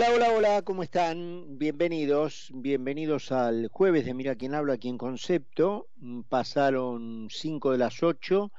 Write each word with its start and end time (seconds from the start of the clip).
Hola, 0.00 0.14
hola, 0.14 0.32
hola, 0.32 0.62
¿cómo 0.62 0.82
están? 0.82 1.58
Bienvenidos, 1.58 2.50
bienvenidos 2.54 3.30
al 3.32 3.68
jueves 3.68 4.06
de 4.06 4.14
Mira 4.14 4.34
quién 4.34 4.54
habla 4.54 4.72
aquí 4.72 4.88
en 4.88 4.96
Concepto. 4.96 5.90
Mm, 5.96 6.22
Pasaron 6.22 7.28
5 7.28 7.72
de 7.72 7.76
las 7.76 8.02
8 8.02 8.50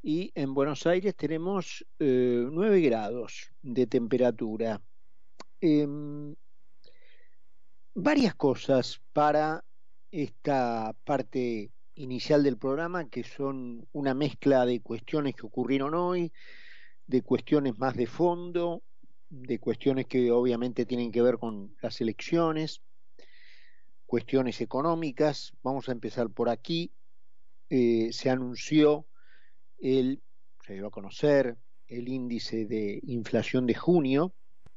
y 0.00 0.32
en 0.34 0.54
Buenos 0.54 0.86
Aires 0.86 1.14
tenemos 1.14 1.84
eh, 1.98 2.42
9 2.50 2.80
grados 2.80 3.52
de 3.60 3.86
temperatura. 3.86 4.80
Em, 5.60 6.34
varias 7.94 8.34
cosas 8.34 9.02
para 9.12 9.62
esta 10.10 10.96
parte 11.04 11.70
inicial 11.96 12.42
del 12.42 12.56
programa 12.56 13.10
que 13.10 13.24
son 13.24 13.86
una 13.92 14.14
mezcla 14.14 14.64
de 14.64 14.80
cuestiones 14.80 15.34
que 15.34 15.44
ocurrieron 15.44 15.92
hoy, 15.92 16.32
de 17.06 17.20
cuestiones 17.20 17.76
más 17.76 17.94
de 17.94 18.06
fondo, 18.06 18.82
de 19.30 19.58
cuestiones 19.58 20.06
que 20.06 20.30
obviamente 20.30 20.86
tienen 20.86 21.12
que 21.12 21.22
ver 21.22 21.38
con 21.38 21.76
las 21.82 22.00
elecciones, 22.00 22.82
cuestiones 24.06 24.60
económicas. 24.60 25.52
Vamos 25.62 25.88
a 25.88 25.92
empezar 25.92 26.30
por 26.30 26.48
aquí. 26.48 26.92
Eh, 27.70 28.10
se 28.12 28.30
anunció 28.30 29.06
el, 29.78 30.22
se 30.66 30.74
dio 30.74 30.86
a 30.86 30.90
conocer 30.90 31.58
el 31.86 32.08
índice 32.08 32.66
de 32.66 33.00
inflación 33.04 33.66
de 33.66 33.74
junio, 33.74 34.34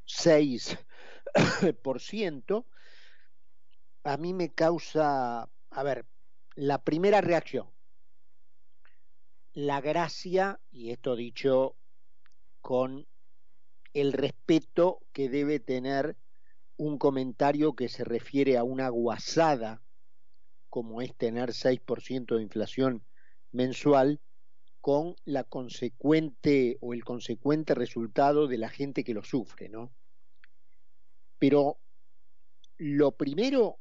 6%. 0.08 2.66
A 4.04 4.18
mí 4.18 4.34
me 4.34 4.52
causa, 4.52 5.48
a 5.70 5.84
ver, 5.84 6.08
la 6.56 6.84
primera 6.84 7.22
reacción, 7.22 7.70
la 9.54 9.80
gracia, 9.80 10.60
y 10.72 10.90
esto 10.90 11.16
dicho 11.16 11.76
con 12.62 13.06
el 13.94 14.14
respeto 14.14 15.00
que 15.14 15.30
debe 15.30 15.60
tener 15.60 16.16
un 16.78 16.98
comentario 16.98 17.74
que 17.74 17.90
se 17.90 18.04
refiere 18.04 18.58
a 18.58 18.64
una 18.64 18.90
guasada, 18.90 19.82
como 20.70 21.02
es 21.02 21.16
tener 21.16 21.50
6% 21.50 22.36
de 22.36 22.44
inflación 22.44 23.04
mensual, 23.52 24.20
con 24.80 25.16
la 25.26 25.44
consecuente 25.44 26.78
o 26.82 26.94
el 26.94 27.04
consecuente 27.04 27.76
resultado 27.76 28.48
de 28.48 28.58
la 28.58 28.70
gente 28.70 29.04
que 29.04 29.14
lo 29.14 29.24
sufre, 29.24 29.70
¿no? 29.70 29.92
Pero 31.38 31.78
lo 32.78 33.12
primero, 33.12 33.78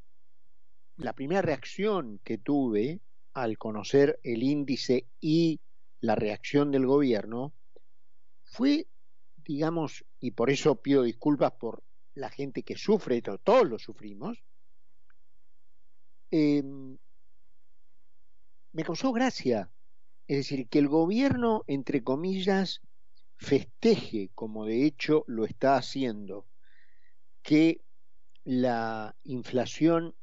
la 0.96 1.14
primera 1.14 1.40
reacción 1.40 2.20
que 2.22 2.36
tuve 2.36 3.00
al 3.32 3.56
conocer 3.56 4.20
el 4.22 4.42
índice 4.42 5.06
y 5.20 5.60
la 6.00 6.16
reacción 6.16 6.70
del 6.70 6.86
gobierno 6.86 7.54
fue 8.44 8.86
digamos, 9.44 10.04
y 10.20 10.32
por 10.32 10.50
eso 10.50 10.76
pido 10.76 11.02
disculpas 11.02 11.52
por 11.52 11.82
la 12.14 12.30
gente 12.30 12.62
que 12.62 12.76
sufre 12.76 13.22
todos 13.22 13.68
lo 13.68 13.78
sufrimos, 13.78 14.42
eh, 16.30 16.62
me 18.72 18.84
causó 18.84 19.12
gracia. 19.12 19.70
Es 20.28 20.36
decir, 20.36 20.68
que 20.68 20.78
el 20.78 20.88
gobierno, 20.88 21.64
entre 21.66 22.04
comillas, 22.04 22.82
festeje, 23.36 24.30
como 24.34 24.64
de 24.64 24.84
hecho 24.84 25.24
lo 25.26 25.44
está 25.44 25.76
haciendo, 25.76 26.46
que 27.42 27.80
la 28.44 29.16
inflación 29.24 30.14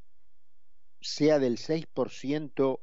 sea 1.01 1.39
del 1.39 1.57
6% 1.57 2.79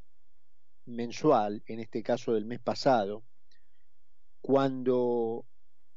mensual, 0.87 1.63
en 1.67 1.81
este 1.81 2.03
caso 2.03 2.35
del 2.35 2.45
mes 2.45 2.61
pasado, 2.61 3.23
cuando 4.43 5.47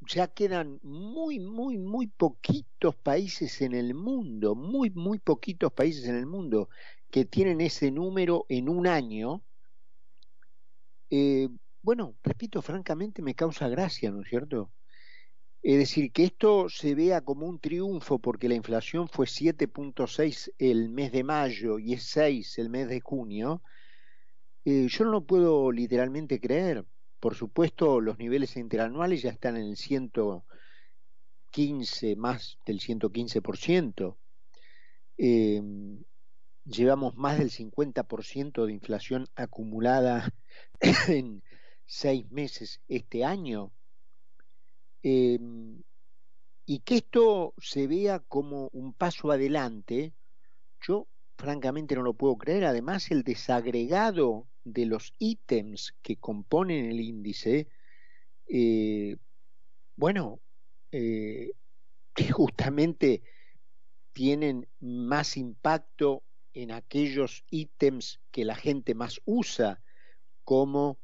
ya 0.02 0.28
quedan 0.28 0.80
muy, 0.84 1.40
muy, 1.40 1.78
muy 1.78 2.08
poquitos 2.08 2.96
países 2.96 3.62
en 3.62 3.74
el 3.74 3.94
mundo, 3.94 4.56
muy, 4.56 4.90
muy 4.92 5.20
poquitos 5.20 5.72
países 5.74 6.06
en 6.06 6.16
el 6.16 6.26
mundo 6.26 6.70
que 7.10 7.26
tienen 7.26 7.62
ese 7.62 7.92
número 7.92 8.46
en 8.50 8.70
un 8.70 8.88
año. 8.88 9.44
Eh, 11.10 11.50
bueno, 11.82 12.16
repito, 12.24 12.62
francamente 12.62 13.22
me 13.22 13.36
causa 13.36 13.70
gracia, 13.70 14.12
¿no 14.12 14.22
es 14.22 14.30
cierto? 14.30 14.72
Es 15.62 15.78
decir, 15.78 16.12
que 16.12 16.24
esto 16.24 16.70
se 16.70 16.96
vea 16.96 17.22
como 17.22 17.48
un 17.48 17.60
triunfo 17.60 18.20
porque 18.20 18.48
la 18.50 18.56
inflación 18.56 19.08
fue 19.10 19.28
7.6 19.28 20.54
el 20.58 20.90
mes 20.90 21.12
de 21.12 21.24
mayo 21.24 21.80
y 21.80 21.94
es 21.94 22.04
6 22.04 22.58
el 22.58 22.70
mes 22.70 22.88
de 22.88 23.02
junio, 23.02 23.62
eh, 24.66 24.88
yo 24.90 25.06
no 25.06 25.12
lo 25.12 25.26
puedo 25.26 25.72
literalmente 25.72 26.40
creer. 26.40 26.86
Por 27.28 27.36
supuesto, 27.36 28.00
los 28.00 28.18
niveles 28.20 28.56
interanuales 28.56 29.22
ya 29.22 29.32
están 29.32 29.58
en 29.58 29.66
el 29.66 29.76
115, 29.76 32.16
más 32.16 32.58
del 32.66 32.80
115%. 32.80 34.16
Eh, 35.18 35.62
llevamos 36.64 37.18
más 37.18 37.38
del 37.38 37.52
50% 37.52 38.66
de 38.66 38.72
inflación 38.72 39.28
acumulada 39.36 40.34
en 41.10 41.44
seis 41.86 42.32
meses 42.32 42.80
este 42.88 43.26
año. 43.26 43.74
Eh, 45.04 45.38
y 46.66 46.80
que 46.80 46.96
esto 46.96 47.54
se 47.58 47.88
vea 47.88 48.20
como 48.20 48.70
un 48.72 48.94
paso 48.94 49.32
adelante, 49.32 50.14
yo 50.80 51.10
francamente 51.38 51.94
no 51.94 52.04
lo 52.04 52.14
puedo 52.14 52.38
creer. 52.38 52.64
Además, 52.64 53.12
el 53.12 53.24
desagregado 53.24 54.48
de 54.74 54.86
los 54.86 55.14
ítems 55.20 55.96
que 56.02 56.18
componen 56.18 56.86
el 56.86 57.00
índice, 57.00 57.68
eh, 58.48 59.18
bueno, 59.96 60.40
eh, 60.92 61.52
que 62.14 62.32
justamente 62.32 63.24
tienen 64.14 64.68
más 64.80 65.38
impacto 65.38 66.24
en 66.54 66.72
aquellos 66.72 67.46
ítems 67.50 68.20
que 68.32 68.44
la 68.44 68.56
gente 68.56 68.96
más 68.96 69.22
usa, 69.26 69.82
como 70.44 70.98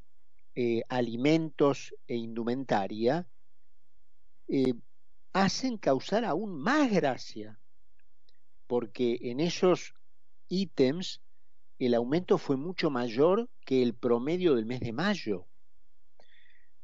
eh, 0.56 0.81
alimentos 0.90 1.94
e 2.07 2.16
indumentaria, 2.16 3.28
hacen 5.31 5.78
causar 5.78 6.25
aún 6.25 6.59
más 6.62 6.91
gracia, 6.91 7.59
porque 8.68 9.18
en 9.22 9.40
esos 9.40 9.95
ítems 10.47 11.22
el 11.85 11.94
aumento 11.94 12.38
fue 12.38 12.57
mucho 12.57 12.89
mayor 12.89 13.49
que 13.66 13.81
el 13.81 13.94
promedio 13.94 14.55
del 14.55 14.66
mes 14.66 14.79
de 14.79 14.94
mayo. 14.94 15.47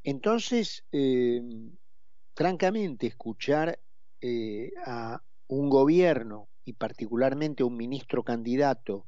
Entonces, 0.03 0.85
eh, 0.91 1.41
francamente, 2.35 3.07
escuchar 3.07 3.79
eh, 4.21 4.71
a 4.85 5.21
un 5.47 5.69
gobierno 5.69 6.49
y 6.65 6.73
particularmente 6.73 7.63
a 7.63 7.65
un 7.65 7.77
ministro 7.77 8.23
candidato 8.23 9.05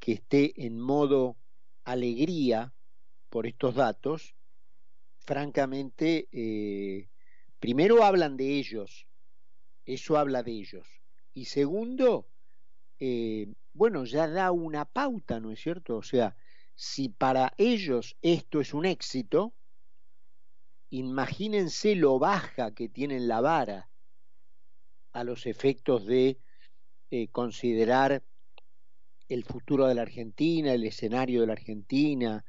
que 0.00 0.12
esté 0.12 0.66
en 0.66 0.78
modo 0.78 1.36
alegría 1.84 2.72
por 3.28 3.46
estos 3.46 3.74
datos, 3.74 4.34
francamente, 5.18 6.28
eh, 6.32 7.08
primero 7.58 8.04
hablan 8.04 8.36
de 8.36 8.58
ellos, 8.58 9.06
eso 9.84 10.16
habla 10.16 10.42
de 10.42 10.52
ellos, 10.52 10.86
y 11.34 11.46
segundo, 11.46 12.28
bueno, 13.72 14.04
ya 14.04 14.26
da 14.26 14.52
una 14.52 14.84
pauta, 14.84 15.40
¿no 15.40 15.50
es 15.50 15.60
cierto? 15.60 15.96
O 15.96 16.02
sea, 16.02 16.36
si 16.74 17.08
para 17.08 17.52
ellos 17.56 18.16
esto 18.22 18.60
es 18.60 18.74
un 18.74 18.86
éxito, 18.86 19.54
imagínense 20.90 21.94
lo 21.94 22.18
baja 22.18 22.72
que 22.74 22.88
tienen 22.88 23.28
la 23.28 23.40
vara 23.40 23.88
a 25.12 25.24
los 25.24 25.46
efectos 25.46 26.06
de 26.06 26.38
eh, 27.10 27.28
considerar 27.28 28.22
el 29.28 29.44
futuro 29.44 29.86
de 29.86 29.94
la 29.94 30.02
Argentina, 30.02 30.72
el 30.72 30.84
escenario 30.84 31.40
de 31.40 31.46
la 31.46 31.54
Argentina, 31.54 32.44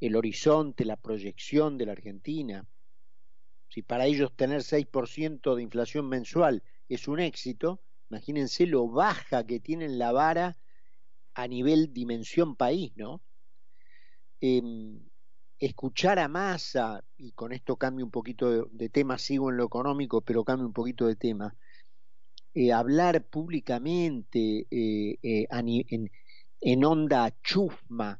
el 0.00 0.16
horizonte, 0.16 0.84
la 0.84 0.96
proyección 0.96 1.76
de 1.78 1.86
la 1.86 1.92
Argentina. 1.92 2.66
Si 3.68 3.82
para 3.82 4.06
ellos 4.06 4.34
tener 4.36 4.62
6% 4.62 5.54
de 5.54 5.62
inflación 5.62 6.08
mensual 6.08 6.62
es 6.88 7.08
un 7.08 7.20
éxito, 7.20 7.80
imagínense 8.10 8.66
lo 8.66 8.88
baja 8.88 9.46
que 9.46 9.60
tienen 9.60 9.98
la 9.98 10.12
vara 10.12 10.56
a 11.34 11.46
nivel 11.46 11.92
dimensión 11.92 12.56
país, 12.56 12.92
¿no? 12.96 13.22
Em, 14.40 15.00
escuchar 15.58 16.18
a 16.18 16.28
Massa, 16.28 17.04
y 17.18 17.32
con 17.32 17.52
esto 17.52 17.76
cambio 17.76 18.04
un 18.04 18.10
poquito 18.10 18.66
de, 18.66 18.88
tema, 18.88 19.18
sigo 19.18 19.50
en 19.50 19.58
lo 19.58 19.64
económico, 19.64 20.22
pero 20.22 20.44
cambio 20.44 20.66
un 20.66 20.72
poquito 20.72 21.06
de 21.06 21.16
tema, 21.16 21.54
eh, 22.54 22.72
hablar 22.72 23.24
públicamente 23.24 24.66
eh, 24.70 25.18
eh, 25.22 25.46
en, 25.50 26.10
en 26.60 26.84
onda 26.84 27.32
chusma, 27.42 28.18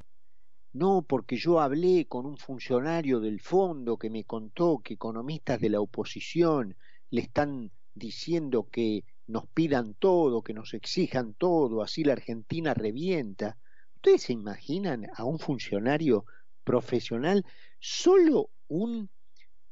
no, 0.72 1.02
porque 1.02 1.36
yo 1.36 1.58
hablé 1.60 2.06
con 2.06 2.26
un 2.26 2.36
funcionario 2.36 3.18
del 3.18 3.40
fondo 3.40 3.98
que 3.98 4.08
me 4.10 4.24
contó 4.24 4.80
que 4.84 4.94
economistas 4.94 5.60
de 5.60 5.70
la 5.70 5.80
oposición 5.80 6.76
le 7.10 7.22
están 7.22 7.72
diciendo 7.94 8.68
que 8.70 9.04
nos 9.30 9.46
pidan 9.48 9.94
todo, 9.94 10.42
que 10.42 10.54
nos 10.54 10.74
exijan 10.74 11.34
todo, 11.34 11.82
así 11.82 12.04
la 12.04 12.12
Argentina 12.14 12.74
revienta. 12.74 13.56
¿Ustedes 13.96 14.22
se 14.22 14.32
imaginan 14.32 15.06
a 15.14 15.24
un 15.24 15.38
funcionario 15.38 16.24
profesional, 16.64 17.44
solo 17.78 18.50
un, 18.68 19.10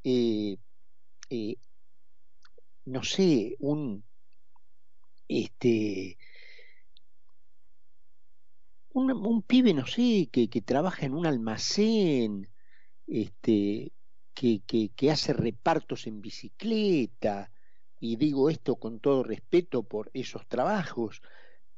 eh, 0.05 0.57
eh, 1.31 1.57
no 2.87 3.03
sé, 3.03 3.57
un 3.59 4.05
este, 5.29 6.17
un, 8.93 9.43
pibe, 9.43 9.75
no 9.75 9.87
sé, 9.87 10.29
que, 10.33 10.49
trabaja 10.63 11.07
en 11.07 11.15
un 11.15 11.27
almacén, 11.27 12.49
este, 13.07 13.93
que, 14.35 14.61
que, 14.97 15.11
hace 15.11 15.33
repartos 15.33 16.07
en 16.07 16.21
bicicleta, 16.21 17.51
y 18.01 18.17
digo 18.17 18.51
esto 18.51 18.77
con 18.77 19.01
todo 19.01 19.23
respeto 19.23 19.83
por 19.83 20.11
esos 20.15 20.47
trabajos, 20.47 21.23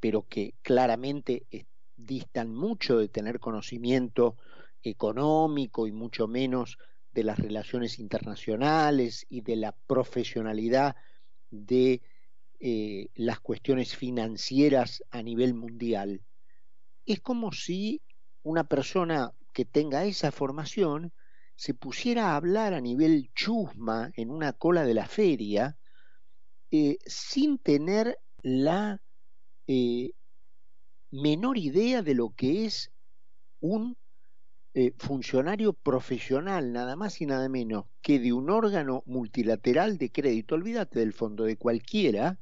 pero 0.00 0.26
que 0.28 0.54
claramente 0.62 1.46
distan 1.96 2.54
mucho 2.54 2.98
de 2.98 3.08
tener 3.08 3.40
conocimiento 3.40 4.36
económico 4.82 5.86
y 5.86 5.92
mucho 5.92 6.26
menos 6.26 6.78
de 7.12 7.24
las 7.24 7.38
relaciones 7.38 7.98
internacionales 7.98 9.26
y 9.28 9.40
de 9.42 9.56
la 9.56 9.72
profesionalidad 9.72 10.96
de 11.50 12.02
eh, 12.60 13.08
las 13.14 13.40
cuestiones 13.40 13.96
financieras 13.96 15.02
a 15.10 15.22
nivel 15.22 15.54
mundial. 15.54 16.22
Es 17.04 17.20
como 17.20 17.52
si 17.52 18.02
una 18.42 18.64
persona 18.64 19.32
que 19.52 19.64
tenga 19.64 20.04
esa 20.04 20.30
formación 20.30 21.12
se 21.56 21.74
pusiera 21.74 22.30
a 22.30 22.36
hablar 22.36 22.72
a 22.72 22.80
nivel 22.80 23.30
chusma 23.34 24.12
en 24.14 24.30
una 24.30 24.52
cola 24.52 24.84
de 24.84 24.94
la 24.94 25.06
feria 25.06 25.76
eh, 26.70 26.98
sin 27.06 27.58
tener 27.58 28.18
la 28.42 29.00
eh, 29.66 30.12
menor 31.10 31.58
idea 31.58 32.02
de 32.02 32.14
lo 32.14 32.30
que 32.30 32.64
es 32.64 32.92
un 33.60 33.96
eh, 34.74 34.92
funcionario 34.98 35.72
profesional, 35.72 36.72
nada 36.72 36.94
más 36.94 37.20
y 37.20 37.26
nada 37.26 37.48
menos 37.48 37.86
que 38.02 38.20
de 38.20 38.32
un 38.32 38.50
órgano 38.50 39.02
multilateral 39.06 39.98
de 39.98 40.12
crédito, 40.12 40.54
olvídate 40.54 41.00
del 41.00 41.12
fondo 41.12 41.44
de 41.44 41.56
cualquiera, 41.56 42.38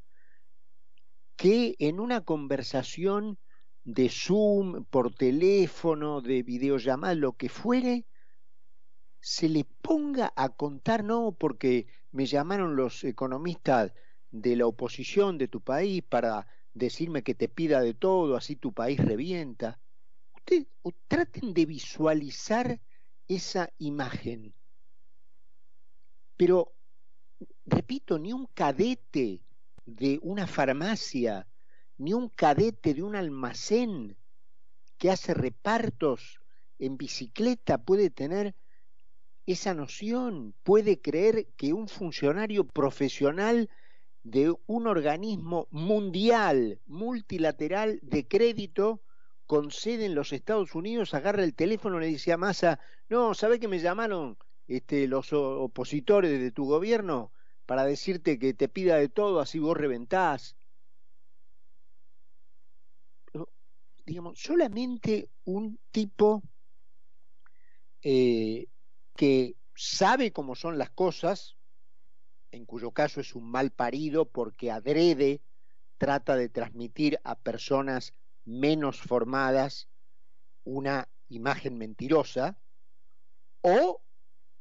que 1.36 1.74
en 1.78 2.00
una 2.00 2.20
conversación 2.20 3.38
de 3.84 4.10
Zoom, 4.10 4.84
por 4.84 5.14
teléfono, 5.14 6.20
de 6.20 6.42
videollamada, 6.42 7.14
lo 7.14 7.32
que 7.32 7.48
fuere, 7.48 8.04
se 9.20 9.48
le 9.48 9.64
ponga 9.64 10.32
a 10.36 10.50
contar, 10.50 11.04
no, 11.04 11.32
porque 11.32 11.86
me 12.12 12.26
llamaron 12.26 12.76
los 12.76 13.04
economistas 13.04 13.92
de 14.30 14.56
la 14.56 14.66
oposición 14.66 15.38
de 15.38 15.48
tu 15.48 15.60
país 15.60 16.02
para 16.02 16.46
decirme 16.74 17.22
que 17.22 17.34
te 17.34 17.48
pida 17.48 17.80
de 17.80 17.94
todo, 17.94 18.36
así 18.36 18.56
tu 18.56 18.72
país 18.72 18.98
revienta 18.98 19.78
traten 21.08 21.52
de 21.54 21.66
visualizar 21.66 22.80
esa 23.26 23.70
imagen. 23.78 24.54
Pero, 26.36 26.72
repito, 27.66 28.18
ni 28.18 28.32
un 28.32 28.46
cadete 28.46 29.42
de 29.84 30.18
una 30.22 30.46
farmacia, 30.46 31.46
ni 31.98 32.12
un 32.12 32.28
cadete 32.28 32.94
de 32.94 33.02
un 33.02 33.16
almacén 33.16 34.16
que 34.98 35.10
hace 35.10 35.34
repartos 35.34 36.40
en 36.78 36.96
bicicleta 36.96 37.78
puede 37.78 38.10
tener 38.10 38.54
esa 39.46 39.74
noción, 39.74 40.54
puede 40.62 41.00
creer 41.00 41.46
que 41.56 41.72
un 41.72 41.88
funcionario 41.88 42.64
profesional 42.64 43.70
de 44.30 44.54
un 44.66 44.86
organismo 44.86 45.68
mundial, 45.70 46.80
multilateral 46.86 47.98
de 48.02 48.26
crédito, 48.26 49.02
con 49.46 49.70
sede 49.70 50.04
en 50.04 50.14
los 50.14 50.32
Estados 50.32 50.74
Unidos, 50.74 51.14
agarra 51.14 51.44
el 51.44 51.54
teléfono 51.54 51.98
y 51.98 52.00
le 52.00 52.06
dice 52.08 52.32
a 52.32 52.36
Massa, 52.36 52.80
no, 53.08 53.34
¿sabe 53.34 53.58
que 53.58 53.68
me 53.68 53.80
llamaron 53.80 54.36
este, 54.66 55.08
los 55.08 55.32
opositores 55.32 56.38
de 56.38 56.50
tu 56.50 56.66
gobierno 56.66 57.32
para 57.64 57.84
decirte 57.84 58.38
que 58.38 58.54
te 58.54 58.68
pida 58.68 58.96
de 58.96 59.08
todo, 59.08 59.40
así 59.40 59.58
vos 59.58 59.76
reventás? 59.76 60.58
digamos, 64.08 64.38
solamente 64.40 65.28
un 65.44 65.78
tipo 65.90 66.42
eh, 68.02 68.66
que 69.14 69.54
sabe 69.74 70.32
cómo 70.32 70.54
son 70.54 70.78
las 70.78 70.90
cosas, 70.90 71.57
en 72.52 72.64
cuyo 72.64 72.90
caso 72.92 73.20
es 73.20 73.34
un 73.34 73.50
mal 73.50 73.70
parido 73.70 74.24
porque 74.24 74.70
adrede 74.70 75.40
trata 75.98 76.36
de 76.36 76.48
transmitir 76.48 77.20
a 77.24 77.34
personas 77.34 78.12
menos 78.44 79.00
formadas 79.00 79.88
una 80.64 81.08
imagen 81.28 81.76
mentirosa, 81.76 82.56
o 83.60 84.00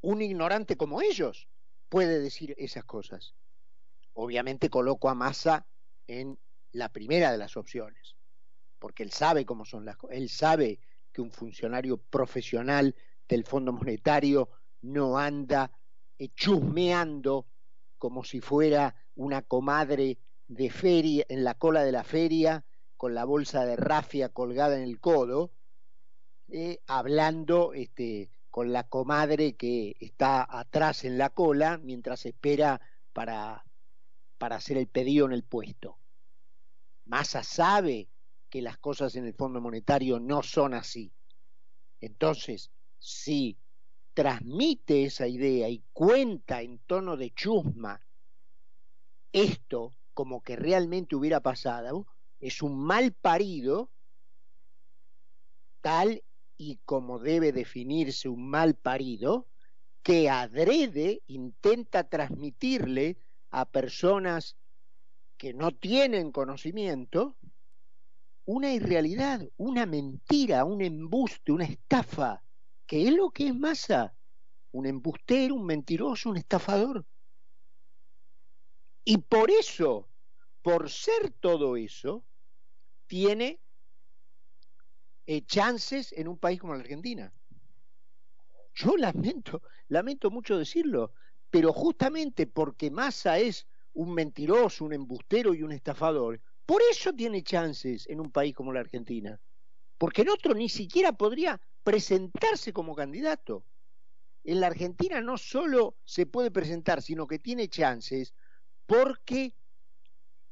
un 0.02 0.22
ignorante 0.22 0.76
como 0.76 1.02
ellos 1.02 1.48
puede 1.90 2.20
decir 2.20 2.56
esas 2.58 2.84
cosas. 2.84 3.36
Obviamente 4.14 4.70
coloco 4.70 5.10
a 5.10 5.16
Massa 5.16 5.66
en 6.08 6.38
la 6.72 6.90
primera 6.90 7.32
de 7.32 7.38
las 7.38 7.56
opciones, 7.56 8.16
porque 8.80 9.04
él 9.04 9.12
sabe 9.12 9.46
cómo 9.46 9.66
son 9.66 9.86
las 9.86 9.98
cosas, 9.98 10.18
él 10.18 10.30
sabe 10.30 10.80
que 11.14 11.22
un 11.22 11.32
funcionario 11.32 11.98
profesional 11.98 12.96
del 13.28 13.46
Fondo 13.46 13.72
Monetario 13.74 14.50
no 14.82 15.18
anda 15.18 15.72
chusmeando 16.36 17.46
como 17.98 18.24
si 18.24 18.42
fuera 18.42 18.96
una 19.16 19.42
comadre 19.42 20.18
de 20.48 20.70
feria 20.70 21.26
en 21.30 21.44
la 21.44 21.56
cola 21.56 21.84
de 21.84 21.92
la 21.92 22.04
feria 22.04 22.64
con 22.96 23.14
la 23.14 23.26
bolsa 23.26 23.66
de 23.66 23.76
rafia 23.76 24.30
colgada 24.30 24.76
en 24.76 24.84
el 24.84 25.00
codo, 25.00 25.52
eh, 26.50 26.80
hablando 26.88 27.74
este, 27.74 28.32
con 28.50 28.74
la 28.74 28.84
comadre 28.84 29.56
que 29.56 29.96
está 30.00 30.46
atrás 30.50 31.04
en 31.04 31.18
la 31.18 31.30
cola 31.30 31.78
mientras 31.78 32.26
espera 32.26 32.82
para, 33.14 33.66
para 34.38 34.56
hacer 34.56 34.78
el 34.78 34.88
pedido 34.88 35.26
en 35.28 35.34
el 35.34 35.44
puesto. 35.44 35.98
Massa 37.06 37.44
sabe 37.44 38.10
que 38.50 38.62
las 38.62 38.78
cosas 38.78 39.16
en 39.16 39.26
el 39.26 39.34
Fondo 39.34 39.62
Monetario 39.62 40.20
no 40.20 40.42
son 40.42 40.74
así. 40.74 41.12
Entonces, 42.00 42.72
si 43.00 43.58
transmite 44.18 45.04
esa 45.04 45.28
idea 45.28 45.70
y 45.70 45.84
cuenta 45.94 46.64
en 46.64 46.80
tono 46.80 47.18
de 47.18 47.30
chusma 47.36 48.02
esto 49.32 49.94
como 50.16 50.42
que 50.42 50.56
realmente 50.56 51.16
hubiera 51.16 51.42
pasado, 51.42 52.08
es 52.40 52.64
un 52.64 52.80
mal 52.80 53.12
parido, 53.12 53.92
tal 55.82 56.24
y 56.58 56.80
como 56.84 57.20
debe 57.20 57.52
definirse 57.52 58.28
un 58.28 58.50
mal 58.50 58.74
parido, 58.74 59.46
que 60.02 60.32
adrede 60.32 61.22
intenta 61.28 62.04
transmitirle 62.06 63.18
a 63.52 63.66
personas 63.66 64.58
que 65.38 65.54
no 65.54 65.70
tienen 65.70 66.32
conocimiento 66.32 67.36
una 68.46 68.74
irrealidad, 68.74 69.48
una 69.58 69.86
mentira, 69.86 70.66
un 70.66 70.82
embuste, 70.82 71.52
una 71.52 71.66
estafa, 71.66 72.42
que 72.88 73.08
es 73.08 73.14
lo 73.14 73.30
que 73.30 73.48
es 73.48 73.56
masa, 73.56 74.16
un 74.72 74.88
embustero, 74.88 75.56
un 75.56 75.66
mentiroso, 75.66 76.30
un 76.30 76.38
estafador. 76.38 77.06
Y 79.04 79.18
por 79.20 79.52
eso 79.52 80.08
por 80.68 80.90
ser 80.90 81.32
todo 81.40 81.78
eso, 81.78 82.26
tiene 83.08 83.62
eh, 85.26 85.46
chances 85.46 86.12
en 86.12 86.28
un 86.28 86.38
país 86.38 86.60
como 86.60 86.74
la 86.74 86.82
Argentina. 86.82 87.32
Yo 88.76 88.98
lamento, 88.98 89.62
lamento 89.88 90.30
mucho 90.30 90.58
decirlo, 90.58 91.14
pero 91.50 91.72
justamente 91.72 92.48
porque 92.48 92.92
Massa 92.92 93.40
es 93.40 93.66
un 93.94 94.14
mentiroso, 94.14 94.84
un 94.84 94.92
embustero 94.92 95.54
y 95.54 95.64
un 95.64 95.72
estafador, 95.72 96.42
por 96.66 96.82
eso 96.92 97.14
tiene 97.14 97.44
chances 97.44 98.06
en 98.10 98.20
un 98.20 98.30
país 98.30 98.54
como 98.54 98.74
la 98.74 98.82
Argentina. 98.82 99.40
Porque 99.98 100.24
en 100.24 100.30
otro 100.32 100.54
ni 100.54 100.68
siquiera 100.68 101.14
podría 101.14 101.62
presentarse 101.88 102.74
como 102.74 102.98
candidato. 102.98 103.64
En 104.44 104.60
la 104.60 104.68
Argentina 104.68 105.22
no 105.22 105.38
solo 105.38 105.96
se 106.04 106.26
puede 106.26 106.52
presentar, 106.52 107.02
sino 107.02 107.28
que 107.28 107.40
tiene 107.40 107.70
chances 107.70 108.34
porque 108.86 109.54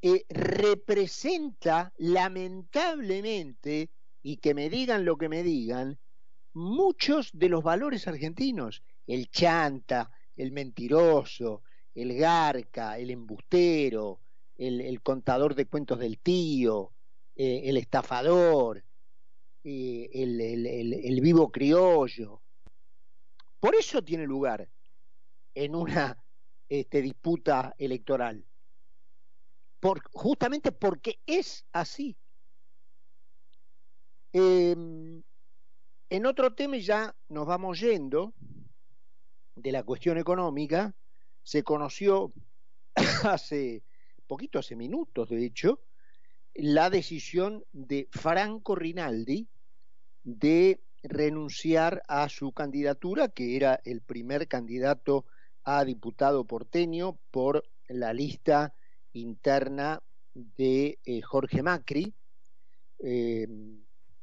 eh, 0.01 0.23
representa 0.29 1.91
lamentablemente, 1.97 3.89
y 4.23 4.37
que 4.37 4.53
me 4.53 4.69
digan 4.69 5.03
lo 5.03 5.17
que 5.17 5.27
me 5.27 5.43
digan, 5.43 5.99
muchos 6.53 7.31
de 7.33 7.49
los 7.49 7.61
valores 7.61 8.07
argentinos. 8.07 8.81
El 9.05 9.29
chanta, 9.29 10.11
el 10.37 10.53
mentiroso, 10.53 11.63
el 11.95 12.15
garca, 12.15 12.97
el 12.97 13.09
embustero, 13.09 14.21
el, 14.57 15.01
contador 15.01 15.53
de 15.53 15.65
cuentos 15.65 15.99
del 15.99 16.17
tío, 16.17 16.93
eh, 17.35 17.63
el 17.65 17.75
estafador, 17.75 18.84
eh, 19.65 20.09
el, 20.13 21.21
vivo 21.21 21.51
criollo. 21.51 22.41
Por 23.59 23.75
eso 23.75 24.01
tiene 24.03 24.25
lugar 24.25 24.69
en 25.53 25.75
una 25.75 26.17
este, 26.69 27.01
disputa 27.01 27.75
electoral 27.77 28.45
justamente 30.11 30.71
porque 30.71 31.19
es 31.25 31.65
así. 31.71 32.17
Em, 34.33 35.21
en 36.09 36.25
otro 36.25 36.53
tema 36.53 36.77
ya 36.77 37.15
nos 37.29 37.45
vamos 37.45 37.79
yendo 37.79 38.33
de 39.55 39.71
la 39.71 39.83
cuestión 39.83 40.17
económica. 40.17 40.93
Se 41.43 41.63
conoció 41.63 42.33
hace 43.23 43.83
poquito 44.27 44.57
hace 44.57 44.75
minutos, 44.75 45.29
de 45.29 45.45
hecho, 45.45 45.81
la 46.55 46.89
decisión 46.89 47.63
de 47.73 48.07
Franco 48.09 48.73
Rinaldi 48.73 49.47
de 50.25 50.81
renunciar 51.03 52.03
a 52.07 52.27
su 52.27 52.51
candidatura, 52.51 53.29
que 53.29 53.55
era 53.55 53.79
el 53.85 54.01
primer 54.01 54.47
candidato 54.47 55.25
a 55.63 55.85
diputado 55.85 56.45
porteño 56.45 57.17
por 57.31 57.63
la 57.87 58.11
lista 58.11 58.73
interna 59.13 60.01
de 60.33 60.99
eh, 61.05 61.21
Jorge 61.21 61.63
Macri, 61.63 62.13
eh, 62.99 63.47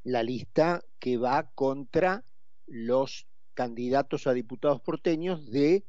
la 0.05 0.23
lista 0.23 0.83
que 0.99 1.17
va 1.17 1.51
contra 1.55 2.25
los 2.67 3.27
candidatos 3.55 4.27
a 4.27 4.33
diputados 4.33 4.81
porteños 4.81 5.51
de 5.51 5.85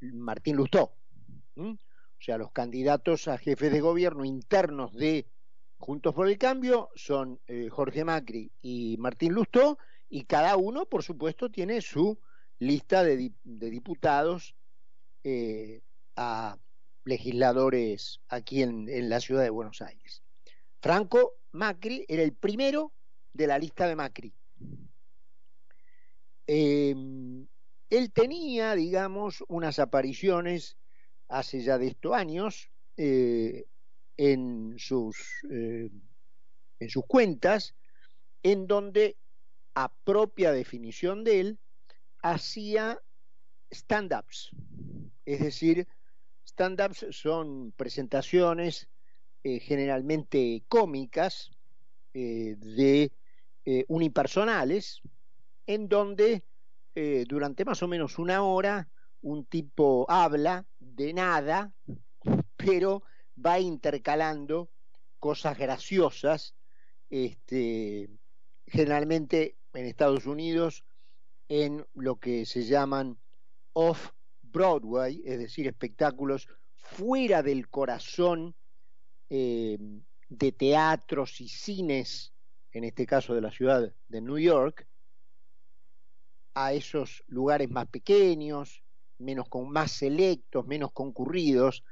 Martín 0.00 0.56
Lustó. 0.56 0.92
O 1.56 1.78
sea, 2.18 2.38
los 2.38 2.52
candidatos 2.52 3.28
a 3.28 3.38
jefes 3.38 3.72
de 3.72 3.80
gobierno 3.80 4.24
internos 4.24 4.92
de 4.94 5.26
Juntos 5.82 6.14
por 6.14 6.28
el 6.28 6.38
Cambio 6.38 6.90
son 6.94 7.40
eh, 7.48 7.68
Jorge 7.68 8.04
Macri 8.04 8.52
y 8.62 8.96
Martín 8.98 9.32
Lustó, 9.32 9.78
y 10.08 10.26
cada 10.26 10.56
uno, 10.56 10.86
por 10.86 11.02
supuesto, 11.02 11.50
tiene 11.50 11.80
su 11.80 12.20
lista 12.60 13.02
de, 13.02 13.32
diputados 13.42 14.54
eh, 15.24 15.82
a 16.14 16.56
legisladores 17.04 18.20
aquí 18.28 18.62
en, 18.62 19.08
la 19.08 19.18
ciudad 19.18 19.42
de 19.42 19.50
Buenos 19.50 19.82
Aires. 19.82 20.22
Franco 20.80 21.32
Macri 21.50 22.04
era 22.06 22.22
el 22.22 22.32
primero 22.32 22.92
de 23.32 23.48
la 23.48 23.58
lista 23.58 23.88
de 23.88 23.96
Macri. 23.96 24.32
Em, 26.46 27.48
él 27.90 28.12
tenía, 28.12 28.76
digamos, 28.76 29.42
unas 29.48 29.80
apariciones 29.80 30.76
hace 31.26 31.60
ya 31.60 31.76
de 31.76 31.88
estos 31.88 32.12
años 32.12 32.70
eh, 32.96 33.64
en 34.16 34.74
sus, 34.78 35.16
eh, 35.50 35.90
en 36.78 36.88
sus 36.88 37.04
cuentas, 37.06 37.74
en 38.42 38.66
donde, 38.66 39.16
a 39.74 39.92
propia 40.04 40.52
definición 40.52 41.24
de 41.24 41.40
él, 41.40 41.58
hacía 42.22 43.00
stand-ups. 43.70 44.50
Es 45.24 45.40
decir, 45.40 45.86
stand-ups 46.44 47.06
son 47.10 47.72
presentaciones 47.72 48.88
eh, 49.44 49.60
generalmente 49.60 50.64
cómicas, 50.68 51.50
eh, 52.14 52.56
de 52.58 53.12
unipersonales, 53.86 55.00
en 55.66 55.88
donde 55.88 56.42
durante 57.28 57.64
más 57.64 57.80
o 57.84 57.88
menos 57.88 58.18
una 58.18 58.42
hora 58.42 58.88
un 59.22 59.44
tipo 59.44 60.04
habla 60.10 60.66
de 60.80 61.14
nada, 61.14 61.72
pero 62.56 63.04
va 63.44 63.60
intercalando 63.60 64.70
cosas 65.18 65.58
graciosas, 65.58 66.54
este, 67.10 68.10
generalmente 68.66 69.56
en 69.72 69.86
Estados 69.86 70.26
Unidos, 70.26 70.84
en 71.48 71.86
lo 71.94 72.16
que 72.16 72.46
se 72.46 72.64
llaman 72.64 73.18
off-Broadway, 73.72 75.22
es 75.24 75.38
decir, 75.38 75.66
espectáculos 75.66 76.48
fuera 76.76 77.42
del 77.42 77.68
corazón 77.68 78.54
eh, 79.30 79.78
de 80.28 80.52
teatros 80.52 81.40
y 81.40 81.48
cines, 81.48 82.32
en 82.72 82.84
este 82.84 83.06
caso 83.06 83.34
de 83.34 83.40
la 83.40 83.50
ciudad 83.50 83.92
de 84.08 84.20
New 84.20 84.38
York, 84.38 84.86
a 86.54 86.72
esos 86.72 87.22
lugares 87.28 87.70
más 87.70 87.86
pequeños, 87.88 88.82
menos 89.18 89.48
con 89.48 89.70
más 89.70 89.92
selectos, 89.92 90.66
menos 90.66 90.92
concurridos, 90.92 91.84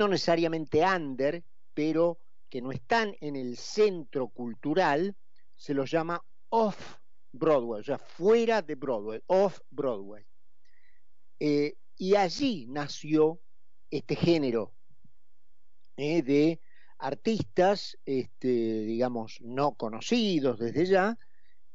no 0.00 0.08
necesariamente 0.08 0.82
under, 0.82 1.44
pero 1.74 2.18
que 2.48 2.62
no 2.62 2.72
están 2.72 3.14
en 3.20 3.36
el 3.36 3.58
centro 3.58 4.28
cultural, 4.28 5.14
se 5.56 5.74
los 5.74 5.90
llama 5.90 6.24
off 6.48 6.96
Broadway, 7.32 7.82
o 7.82 7.84
sea, 7.84 7.98
fuera 7.98 8.62
de 8.62 8.76
Broadway, 8.76 9.20
off 9.26 9.60
Broadway. 9.70 10.24
Eh, 11.38 11.74
y 11.98 12.14
allí 12.14 12.66
nació 12.66 13.40
este 13.90 14.16
género 14.16 14.72
eh, 15.98 16.22
de 16.22 16.60
artistas, 16.96 17.98
este, 18.06 18.48
digamos, 18.48 19.38
no 19.42 19.74
conocidos 19.74 20.58
desde 20.58 20.86
ya, 20.86 21.18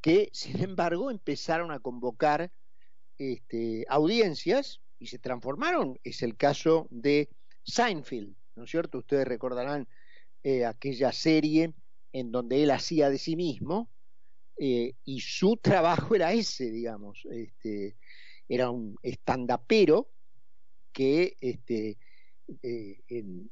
que 0.02 0.32
sin 0.34 0.64
embargo 0.64 1.12
empezaron 1.12 1.72
a 1.72 1.80
convocar 1.80 2.52
este, 3.20 3.86
audiencias 3.88 4.82
y 4.98 5.08
se 5.08 5.20
transformaron. 5.20 6.00
Es 6.04 6.24
el 6.24 6.36
caso 6.36 6.88
de 6.90 7.30
Seinfeld, 7.66 8.36
¿no 8.56 8.64
es 8.64 8.72
cierto? 8.72 9.00
Ustedes 9.00 9.28
recordarán 9.28 9.88
eh, 10.44 10.66
aquella 10.66 11.12
serie 11.12 11.74
en 12.12 12.32
donde 12.32 12.64
él 12.64 12.72
hacía 12.72 13.10
de 13.10 13.18
sí 13.18 13.36
mismo 13.36 13.90
eh, 14.58 14.94
y 15.04 15.20
su 15.22 15.58
trabajo 15.62 16.16
era 16.16 16.34
ese, 16.34 16.72
digamos, 16.72 17.26
este, 17.32 17.98
era 18.48 18.70
un 18.70 18.98
estandapero 19.02 20.10
que 20.94 21.36
este, 21.42 21.98
eh, 22.62 23.04
en, 23.10 23.50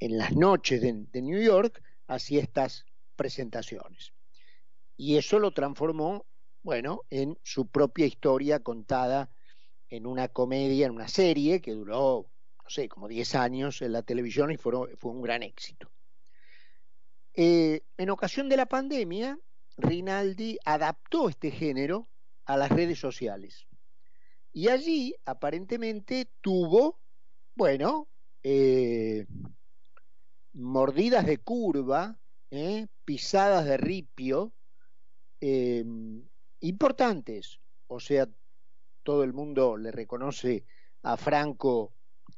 las 0.00 0.36
noches 0.36 0.80
de, 0.82 1.06
de 1.10 1.22
New 1.22 1.42
York 1.42 1.82
hacía 2.06 2.42
estas 2.42 2.84
presentaciones. 3.16 4.12
Y 4.96 5.16
eso 5.16 5.38
lo 5.38 5.50
transformó, 5.50 6.26
bueno, 6.62 7.02
en 7.10 7.38
su 7.42 7.66
propia 7.66 8.06
historia 8.06 8.60
contada 8.60 9.30
en 9.88 10.06
una 10.06 10.28
comedia, 10.28 10.86
en 10.86 10.92
una 10.92 11.08
serie 11.08 11.60
que 11.60 11.72
duró 11.72 12.30
no 12.66 12.70
sé, 12.70 12.88
como 12.88 13.06
10 13.06 13.36
años 13.36 13.80
en 13.80 13.92
la 13.92 14.02
televisión 14.02 14.50
y 14.50 14.56
fue, 14.56 14.74
un 14.74 15.22
gran 15.22 15.44
éxito. 15.44 15.88
Eh, 17.32 17.82
en 17.96 18.10
ocasión 18.10 18.48
de 18.48 18.56
la 18.56 18.66
pandemia, 18.66 19.38
Rinaldi 19.76 20.58
adaptó 20.64 21.28
este 21.28 21.52
género 21.52 22.08
a 22.44 22.56
las 22.56 22.72
redes 22.72 22.98
sociales. 22.98 23.68
Y 24.52 24.66
allí, 24.66 25.14
aparentemente, 25.26 26.28
tuvo, 26.40 26.98
bueno, 27.54 28.08
eh, 28.42 29.26
mordidas 30.52 31.24
de 31.24 31.38
curva, 31.38 32.18
eh, 32.50 32.88
pisadas 33.04 33.64
de 33.64 33.76
ripio, 33.76 34.52
importantes. 36.58 37.60
O 37.86 38.00
sea, 38.00 38.28
todo 39.04 39.22
el 39.22 39.32
mundo 39.32 39.76
le 39.76 39.92
reconoce 39.92 40.64
a 41.04 41.16
Franco 41.16 41.92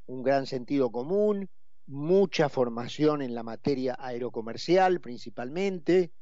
un 0.08 0.22
gran 0.22 0.46
sentido 0.46 0.90
común, 0.90 1.48
mucha 1.86 2.48
formación 2.48 3.22
en 3.22 3.34
la 3.34 3.42
materia 3.42 3.96
aerocomercial 3.98 5.00
principalmente, 5.00 6.12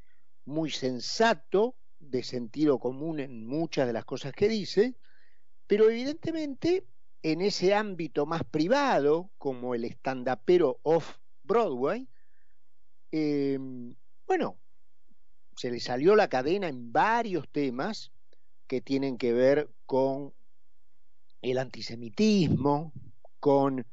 muy 0.45 0.71
sensato, 0.71 1.75
de 1.99 2.23
sentido 2.23 2.78
común 2.78 3.21
en 3.21 3.47
muchas 3.47 3.87
de 3.87 3.93
las 3.93 4.05
cosas 4.05 4.33
que 4.33 4.49
dice, 4.49 4.95
pero 5.66 5.88
evidentemente 5.88 6.85
en 7.23 7.40
ese 7.40 7.75
ámbito 7.75 8.26
más 8.26 8.45
privado, 8.45 9.31
como 9.38 9.75
el 9.75 9.85
estandapero 9.85 10.78
off 10.83 11.16
Broadway, 11.43 12.07
eh, 13.12 13.59
bueno, 14.26 14.59
se 15.57 15.71
le 15.71 15.81
salió 15.81 16.14
la 16.16 16.28
cadena 16.28 16.69
en 16.69 16.93
varios 16.93 17.49
temas 17.49 18.12
que 18.66 18.81
tienen 18.81 19.16
que 19.16 19.33
ver 19.33 19.71
con 19.87 20.35
el 21.40 21.59
antisemitismo, 21.59 22.93
con 23.47 23.87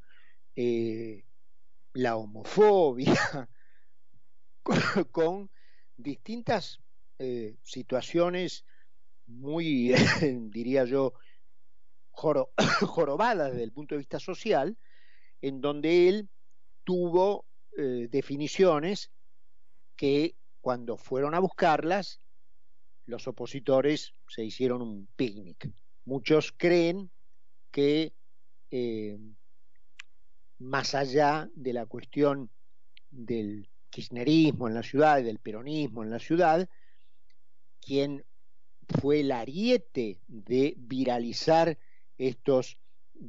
eh, 0.56 1.26
la 1.94 2.16
homofobia, 2.16 3.48
con, 5.12 5.52
distintas 5.96 6.80
eh, 7.20 7.58
situaciones 7.62 8.66
muy, 9.28 9.94
diría 10.50 10.86
yo, 10.86 11.14
jorobadas 12.88 13.52
desde 13.52 13.64
el 13.64 13.72
punto 13.72 13.94
de 13.94 14.00
vista 14.00 14.20
social, 14.20 14.76
en 15.40 15.62
donde 15.62 16.10
él 16.10 16.30
tuvo 16.84 17.46
eh, 17.78 18.08
definiciones 18.10 19.12
que 19.96 20.34
cuando 20.62 20.98
fueron 20.98 21.36
a 21.36 21.40
buscarlas, 21.40 22.22
los 23.06 23.28
opositores 23.28 24.16
se 24.28 24.44
hicieron 24.44 24.82
un 24.82 25.08
picnic. 25.16 25.72
Muchos 26.06 26.52
creen 26.58 27.12
que 27.70 28.14
más 30.64 30.96
allá 30.96 31.50
de 31.56 31.74
la 31.74 31.86
cuestión 31.86 32.50
del 33.12 33.70
kirchnerismo 33.90 34.68
en 34.68 34.74
la 34.74 34.82
ciudad 34.82 35.20
y 35.20 35.24
del 35.24 35.40
peronismo 35.40 36.04
en 36.04 36.10
la 36.10 36.20
ciudad, 36.20 36.68
quien 37.82 38.26
fue 39.02 39.20
el 39.20 39.32
ariete 39.32 40.20
de 40.28 40.74
viralizar 40.78 41.78
estos, 42.18 42.78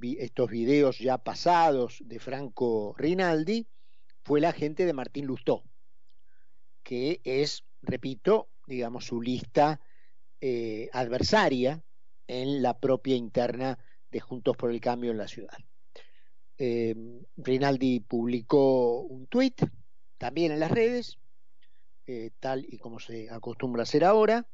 estos 0.01 0.51
videos 0.51 0.99
ya 0.99 1.19
pasados 1.19 1.99
de 2.05 2.19
Franco 2.21 2.95
Rinaldi 2.97 3.67
fue 4.23 4.41
la 4.41 4.53
gente 4.53 4.87
de 4.87 4.93
Martín 4.93 5.27
Lustó, 5.27 5.65
que 6.83 7.21
es, 7.25 7.65
repito, 7.83 8.49
digamos, 8.67 9.07
su 9.07 9.21
lista 9.21 9.81
eh, 10.41 10.89
adversaria 10.93 11.83
en 12.27 12.63
la 12.63 12.79
propia 12.79 13.17
interna 13.17 13.79
de 14.11 14.21
Juntos 14.21 14.57
por 14.57 14.71
el 14.71 14.81
Cambio 14.81 15.11
en 15.11 15.19
la 15.19 15.29
ciudad. 15.29 15.59
Eh, 16.59 16.95
Rinaldi 17.37 18.01
publicó 18.01 19.01
un 19.01 19.27
tuit, 19.27 19.63
también 20.19 20.53
en 20.53 20.61
las 20.61 20.71
redes, 20.71 21.19
eh, 22.07 22.31
tal 22.39 22.65
y 22.69 22.79
como 22.79 23.01
se 23.01 23.31
acostumbra 23.31 23.83
a 23.83 23.85
hacer 23.85 24.05
ahora, 24.05 24.47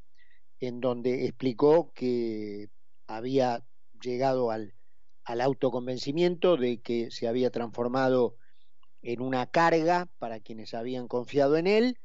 en 0.59 0.79
donde 0.79 1.25
explicó 1.25 1.91
que 1.93 2.69
había 3.07 3.65
llegado 4.01 4.51
al, 4.51 4.73
autoconvencimiento 5.25 6.57
de 6.57 6.81
que 6.81 7.09
se 7.09 7.27
había 7.27 7.51
transformado 7.51 8.35
en 9.01 9.21
una 9.21 9.45
carga 9.47 10.09
para 10.19 10.41
quienes 10.41 10.73
habían 10.73 11.07
confiado 11.07 11.55
en 11.55 11.67
él 11.67 11.99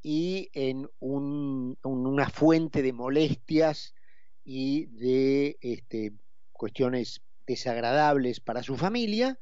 y 0.00 0.48
en 0.52 0.88
un, 1.00 1.76
una 1.82 2.30
fuente 2.30 2.82
de 2.82 2.92
molestias 2.92 3.94
y 4.44 4.86
de 4.86 5.58
este, 5.60 6.12
cuestiones 6.52 7.20
desagradables 7.46 8.40
para 8.40 8.62
su 8.62 8.76
familia 8.76 9.38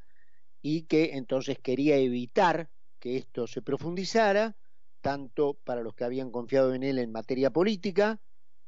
y 0.61 0.83
que 0.83 1.11
entonces 1.13 1.59
quería 1.59 1.97
evitar 1.97 2.69
que 2.99 3.17
esto 3.17 3.47
se 3.47 3.61
profundizara, 3.61 4.57
tanto 5.01 5.53
para 5.63 5.81
los 5.81 5.93
que 5.95 6.03
habían 6.03 6.31
confiado 6.31 6.73
en 6.73 6.83
él 6.83 6.97
en 6.97 7.11
materia 7.11 7.51
política 7.51 8.19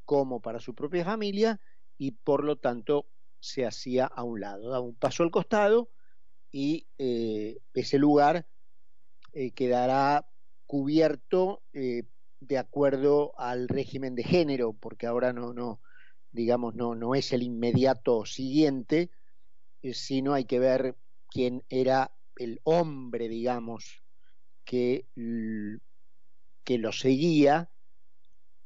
como 0.06 0.42
para 0.42 0.60
su 0.60 0.76
propia 0.76 1.04
familia, 1.04 1.60
y 1.98 2.12
por 2.12 2.44
lo 2.44 2.58
tanto 2.58 3.10
se 3.40 3.66
hacía 3.66 4.06
a 4.06 4.24
un 4.24 4.40
lado, 4.40 4.70
daba 4.70 4.86
un 4.86 4.96
paso 4.96 5.24
al 5.24 5.32
costado 5.32 5.90
y 6.52 6.88
eh, 6.98 7.58
ese 7.74 7.98
lugar 7.98 8.48
eh, 9.34 9.52
quedará 9.52 10.30
cubierto 10.66 11.64
eh, 11.74 12.04
de 12.40 12.58
acuerdo 12.58 13.34
al 13.40 13.68
régimen 13.68 14.16
de 14.16 14.24
género, 14.24 14.74
porque 14.74 15.08
ahora 15.08 15.34
no, 15.34 15.54
no 15.54 15.82
digamos, 16.32 16.76
no, 16.76 16.96
no 16.96 17.16
es 17.16 17.34
el 17.34 17.42
inmediato 17.44 18.26
siguiente, 18.26 19.10
sino 19.94 20.34
hay 20.34 20.46
que 20.46 20.60
ver 20.60 20.96
quién 21.30 21.64
era 21.70 22.12
el 22.36 22.60
hombre, 22.64 23.28
digamos, 23.30 24.04
que, 24.64 25.06
que 26.64 26.78
lo 26.78 26.92
seguía, 26.92 27.70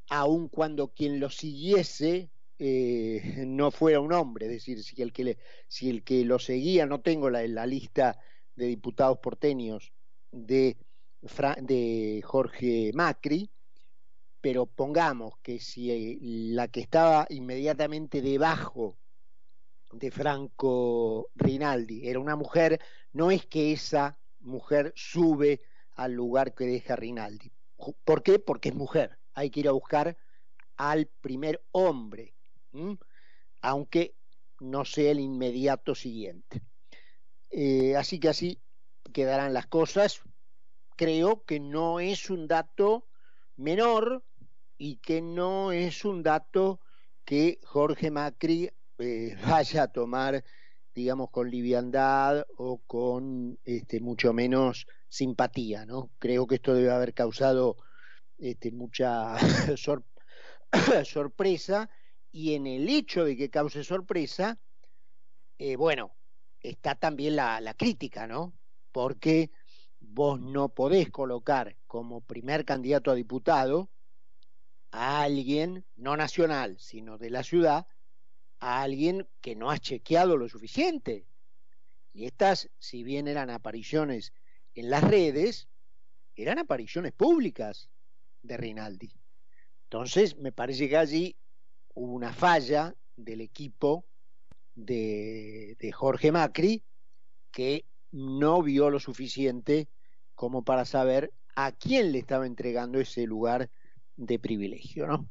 aun 0.10 0.50
cuando 0.50 0.90
quien 0.94 1.20
lo 1.20 1.30
siguiese 1.30 2.32
eh, 2.60 3.22
no 3.48 3.72
fuera 3.72 4.00
un 4.00 4.14
hombre, 4.14 4.46
es 4.46 4.52
decir, 4.52 4.84
si 4.84 5.02
el 5.02 5.14
que, 5.14 5.38
si 5.68 5.90
el 5.90 6.04
que 6.04 6.26
lo 6.26 6.40
seguía, 6.40 6.86
no 6.86 7.02
tengo 7.02 7.30
la, 7.30 7.48
la 7.48 7.66
lista 7.66 8.20
de 8.56 8.68
diputados 8.68 9.20
porteños 9.20 9.94
de, 10.32 10.78
de 11.62 12.22
Jorge 12.24 12.92
Macri, 12.94 13.50
pero 14.42 14.66
pongamos 14.66 15.38
que 15.42 15.60
si 15.60 15.92
eh, 15.92 16.18
la 16.22 16.68
que 16.68 16.82
estaba 16.82 17.28
inmediatamente 17.30 18.22
debajo 18.22 18.98
de 19.94 20.12
Franco 20.12 21.30
Rinaldi 21.36 22.08
era 22.08 22.20
una 22.20 22.36
mujer, 22.36 22.80
no 23.14 23.32
es 23.32 23.46
que 23.46 23.72
esa 23.72 24.18
mujer 24.40 24.94
sube 24.96 25.62
al 25.94 26.14
lugar 26.14 26.54
que 26.54 26.66
deja 26.66 26.96
Rinaldi. 26.96 27.52
¿Por 28.04 28.24
qué? 28.24 28.40
Porque 28.40 28.70
es 28.70 28.76
mujer. 28.76 29.18
Hay 29.34 29.50
que 29.50 29.62
ir 29.62 29.68
a 29.68 29.72
buscar 29.72 30.18
al 30.78 31.08
primer 31.08 31.64
hombre, 31.72 32.36
aunque 33.62 34.16
no 34.60 34.86
sea 34.86 35.12
el 35.12 35.20
inmediato 35.20 35.96
siguiente. 35.96 36.62
Eh, 37.50 37.96
así 37.96 38.20
que 38.20 38.30
así 38.30 38.62
quedarán 39.14 39.54
las 39.54 39.68
cosas. 39.68 40.22
Creo 40.96 41.44
que 41.44 41.60
no 41.60 42.00
es 42.00 42.30
un 42.30 42.48
dato 42.48 43.08
menor 43.58 44.24
y 44.78 44.98
que 44.98 45.22
no 45.22 45.72
es 45.72 46.06
un 46.06 46.24
dato 46.24 46.80
que 47.26 47.60
Jorge 47.64 48.12
Macri 48.12 48.72
eh, 49.00 49.36
vaya 49.46 49.84
a 49.84 49.92
tomar, 49.92 50.44
digamos, 50.94 51.30
con 51.32 51.50
liviandad 51.50 52.46
o 52.58 52.80
con 52.86 53.60
este, 53.64 54.00
mucho 54.00 54.34
menos 54.34 54.86
simpatía, 55.08 55.86
¿no? 55.86 56.12
Creo 56.20 56.48
que 56.48 56.56
esto 56.56 56.74
debe 56.74 56.92
haber 56.92 57.14
causado 57.14 57.78
este, 58.38 58.72
mucha 58.72 59.36
sorpresa 61.06 61.90
y 62.32 62.54
en 62.56 62.68
el 62.68 62.88
hecho 62.88 63.26
de 63.26 63.36
que 63.36 63.50
cause 63.50 63.84
sorpresa, 63.84 64.58
eh, 65.58 65.76
bueno, 65.76 66.16
está 66.62 66.96
también 66.96 67.36
la, 67.36 67.60
la 67.60 67.74
crítica, 67.74 68.28
¿no? 68.28 68.54
Porque 68.92 69.52
vos 70.00 70.40
no 70.40 70.70
podés 70.70 71.10
colocar 71.10 71.76
como 71.88 72.22
primer 72.22 72.66
candidato 72.66 73.12
a 73.12 73.16
diputado 73.16 73.90
a 74.92 75.22
alguien, 75.22 75.86
no 75.96 76.18
nacional, 76.18 76.78
sino 76.80 77.18
de 77.18 77.30
la 77.30 77.44
ciudad, 77.44 77.88
a 78.62 78.82
alguien 78.82 79.28
que 79.42 79.56
no 79.56 79.70
ha 79.70 79.78
chequeado 79.80 80.38
lo 80.38 80.48
suficiente. 80.48 81.26
Y 82.14 82.26
estas, 82.26 82.70
si 82.80 83.04
bien 83.04 83.28
eran 83.28 83.50
apariciones 83.50 84.34
en 84.76 84.90
las 84.90 85.04
redes, 85.04 85.68
eran 86.36 86.60
apariciones 86.60 87.12
públicas 87.12 87.90
de 88.44 88.58
Rinaldi. 88.58 89.12
Entonces, 89.84 90.38
me 90.38 90.52
parece 90.52 90.88
que 90.88 90.98
allí 90.98 91.36
hubo 91.94 92.14
una 92.14 92.32
falla 92.32 92.96
del 93.18 93.42
equipo 93.42 94.06
de, 94.76 95.76
de 95.80 95.92
Jorge 95.92 96.32
Macri 96.32 96.84
que 97.52 97.86
no 98.12 98.62
vio 98.62 98.90
lo 98.90 99.00
suficiente 99.00 99.90
como 100.36 100.64
para 100.64 100.86
saber 100.86 101.34
a 101.56 101.72
quién 101.72 102.12
le 102.12 102.20
estaba 102.20 102.46
entregando 102.46 103.00
ese 103.00 103.26
lugar 103.26 103.70
de 104.16 104.40
privilegio. 104.40 105.08
¿no? 105.08 105.30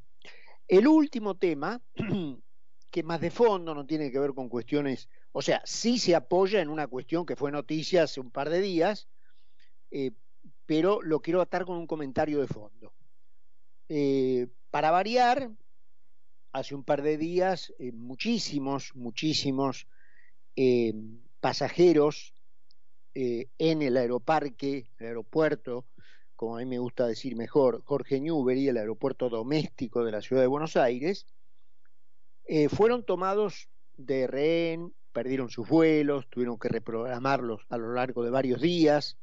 El 0.68 0.86
último 0.86 1.36
tema, 1.36 1.80
que 2.90 3.02
más 3.02 3.20
de 3.20 3.30
fondo 3.30 3.74
no 3.74 3.86
tiene 3.86 4.10
que 4.10 4.18
ver 4.18 4.32
con 4.34 4.48
cuestiones, 4.48 5.08
o 5.32 5.42
sea, 5.42 5.62
sí 5.64 5.98
se 5.98 6.14
apoya 6.14 6.60
en 6.60 6.68
una 6.68 6.86
cuestión 6.86 7.24
que 7.24 7.36
fue 7.36 7.52
noticia 7.52 8.02
hace 8.04 8.20
un 8.20 8.30
par 8.30 8.50
de 8.50 8.60
días, 8.60 9.08
eh, 9.90 10.12
pero 10.66 11.00
lo 11.02 11.20
quiero 11.20 11.40
atar 11.40 11.64
con 11.64 11.76
un 11.76 11.86
comentario 11.86 12.40
de 12.40 12.46
fondo. 12.48 12.92
Eh, 13.88 14.48
para 14.70 14.90
variar, 14.90 15.50
hace 16.52 16.74
un 16.74 16.84
par 16.84 17.02
de 17.02 17.16
días 17.16 17.72
eh, 17.78 17.92
muchísimos, 17.92 18.94
muchísimos 18.94 19.86
pasajeros 21.40 22.34
en 23.14 23.82
el 23.82 23.96
aeroparque, 23.96 24.90
el 24.98 25.06
aeropuerto 25.06 25.86
como 26.40 26.56
a 26.56 26.60
mí 26.60 26.64
me 26.64 26.78
gusta 26.78 27.06
decir 27.06 27.36
mejor, 27.36 27.82
Jorge 27.84 28.18
Newbery, 28.18 28.68
el 28.68 28.78
aeropuerto 28.78 29.28
doméstico 29.28 30.04
de 30.04 30.12
la 30.12 30.22
ciudad 30.22 30.40
de 30.40 30.48
Buenos 30.48 30.74
Aires, 30.74 31.26
eh, 32.52 32.68
fueron 32.68 33.04
tomados 33.04 33.68
de 33.96 34.26
rehén, 34.26 34.92
perdieron 35.12 35.50
sus 35.50 35.68
vuelos, 35.68 36.26
tuvieron 36.28 36.58
que 36.58 36.68
reprogramarlos 36.68 37.64
a 37.68 37.78
lo 37.78 37.92
largo 37.92 38.24
de 38.24 38.30
varios 38.30 38.60
días. 38.60 39.18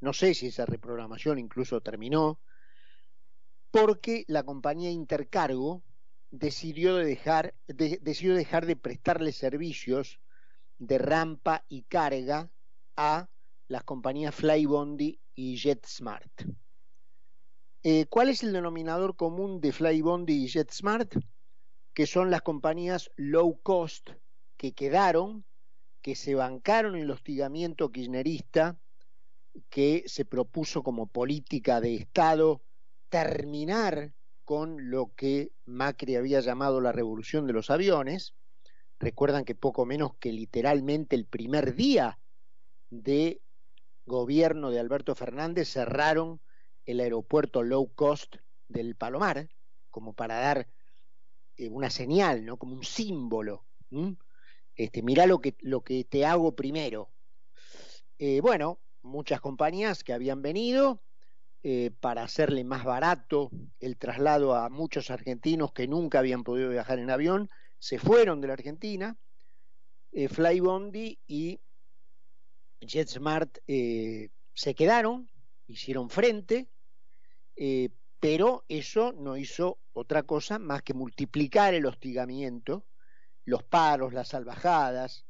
No 0.00 0.12
sé 0.12 0.34
si 0.34 0.48
esa 0.48 0.66
reprogramación 0.66 1.38
incluso 1.38 1.80
terminó, 1.80 2.40
porque 3.70 4.24
la 4.26 4.42
compañía 4.42 4.90
Intercargo 4.90 5.84
decidió, 6.32 6.96
dejar, 6.96 7.54
decidió 7.68 8.34
dejar 8.34 8.66
de 8.66 8.74
prestarle 8.74 9.30
servicios 9.30 10.18
de 10.80 10.98
rampa 10.98 11.64
y 11.68 11.82
carga 11.82 12.50
a 12.96 13.28
las 13.68 13.84
compañías 13.84 14.34
Flybondi 14.34 15.20
y 15.36 15.56
JetSmart. 15.56 16.32
Eh, 17.84 18.06
¿Cuál 18.06 18.30
es 18.30 18.42
el 18.42 18.52
denominador 18.52 19.14
común 19.14 19.60
de 19.60 19.70
Flybondi 19.70 20.46
y 20.46 20.48
JetSmart? 20.48 21.14
Que 21.94 22.06
son 22.06 22.30
las 22.30 22.42
compañías 22.42 23.10
low 23.16 23.60
cost 23.62 24.10
que 24.56 24.72
quedaron, 24.72 25.44
que 26.00 26.14
se 26.14 26.34
bancaron 26.34 26.96
el 26.96 27.10
hostigamiento 27.10 27.90
kirchnerista 27.90 28.78
que 29.70 30.04
se 30.06 30.24
propuso 30.24 30.82
como 30.82 31.06
política 31.06 31.80
de 31.80 31.94
Estado 31.94 32.62
terminar 33.08 34.12
con 34.44 34.90
lo 34.90 35.14
que 35.14 35.52
Macri 35.64 36.16
había 36.16 36.40
llamado 36.40 36.80
la 36.80 36.92
revolución 36.92 37.46
de 37.46 37.52
los 37.52 37.70
aviones. 37.70 38.34
Recuerdan 38.98 39.44
que 39.44 39.54
poco 39.54 39.84
menos 39.84 40.14
que 40.16 40.32
literalmente 40.32 41.16
el 41.16 41.26
primer 41.26 41.74
día 41.74 42.18
de 42.90 43.40
gobierno 44.06 44.70
de 44.70 44.80
Alberto 44.80 45.14
Fernández 45.14 45.68
cerraron 45.68 46.40
el 46.86 47.00
aeropuerto 47.00 47.62
low 47.62 47.92
cost 47.94 48.36
del 48.68 48.96
Palomar, 48.96 49.48
como 49.90 50.14
para 50.14 50.36
dar 50.40 50.68
eh, 51.56 51.68
una 51.68 51.90
señal, 51.90 52.44
¿no? 52.44 52.56
Como 52.56 52.74
un 52.74 52.84
símbolo. 52.84 53.64
Este, 54.74 55.02
mirá 55.02 55.26
lo 55.26 55.40
que, 55.40 55.54
lo 55.60 55.82
que 55.82 56.04
te 56.04 56.24
hago 56.24 56.56
primero. 56.56 57.10
Eh, 58.18 58.40
bueno, 58.40 58.80
muchas 59.02 59.40
compañías 59.40 60.02
que 60.02 60.12
habían 60.12 60.40
venido 60.42 61.02
eh, 61.62 61.90
para 62.00 62.22
hacerle 62.22 62.64
más 62.64 62.84
barato 62.84 63.50
el 63.80 63.98
traslado 63.98 64.54
a 64.54 64.70
muchos 64.70 65.10
argentinos 65.10 65.72
que 65.72 65.86
nunca 65.86 66.20
habían 66.20 66.42
podido 66.42 66.70
viajar 66.70 66.98
en 66.98 67.10
avión, 67.10 67.50
se 67.78 67.98
fueron 67.98 68.40
de 68.40 68.48
la 68.48 68.54
Argentina. 68.54 69.16
Flybondi 70.28 71.18
y 71.26 71.58
JetSmart 72.82 73.60
se 73.66 74.74
quedaron, 74.74 75.30
hicieron 75.66 76.10
frente, 76.10 76.68
pero 78.22 78.64
eso 78.68 79.12
no 79.12 79.36
hizo 79.36 79.80
otra 79.94 80.22
cosa 80.22 80.60
más 80.60 80.82
que 80.82 80.94
multiplicar 80.94 81.74
el 81.74 81.86
hostigamiento, 81.86 82.86
los 83.44 83.64
paros, 83.64 84.12
las 84.12 84.28
salvajadas, 84.28 85.26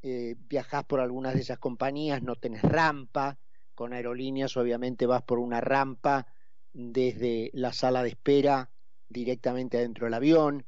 eh, 0.00 0.34
viajás 0.38 0.84
por 0.84 1.00
algunas 1.00 1.34
de 1.34 1.40
esas 1.40 1.58
compañías, 1.58 2.22
no 2.22 2.36
tenés 2.36 2.62
rampa, 2.62 3.38
con 3.74 3.92
aerolíneas 3.92 4.56
obviamente 4.56 5.04
vas 5.04 5.20
por 5.20 5.38
una 5.38 5.60
rampa 5.60 6.26
desde 6.72 7.50
la 7.52 7.74
sala 7.74 8.02
de 8.02 8.08
espera 8.08 8.70
directamente 9.06 9.76
adentro 9.76 10.06
del 10.06 10.14
avión, 10.14 10.64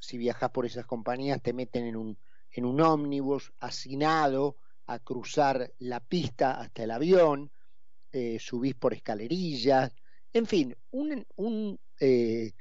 si 0.00 0.18
viajas 0.18 0.50
por 0.50 0.66
esas 0.66 0.86
compañías 0.86 1.40
te 1.40 1.52
meten 1.52 1.84
en 1.84 1.94
un, 1.94 2.18
en 2.50 2.64
un 2.64 2.80
ómnibus 2.80 3.52
hacinado 3.60 4.56
a 4.86 4.98
cruzar 4.98 5.72
la 5.78 6.00
pista 6.00 6.60
hasta 6.60 6.82
el 6.82 6.90
avión, 6.90 7.52
eh, 8.10 8.38
subís 8.40 8.74
por 8.74 8.92
escalerillas, 8.92 9.94
en 10.36 10.46
fin, 10.46 10.76
un, 10.90 11.78
eh, 11.98 12.52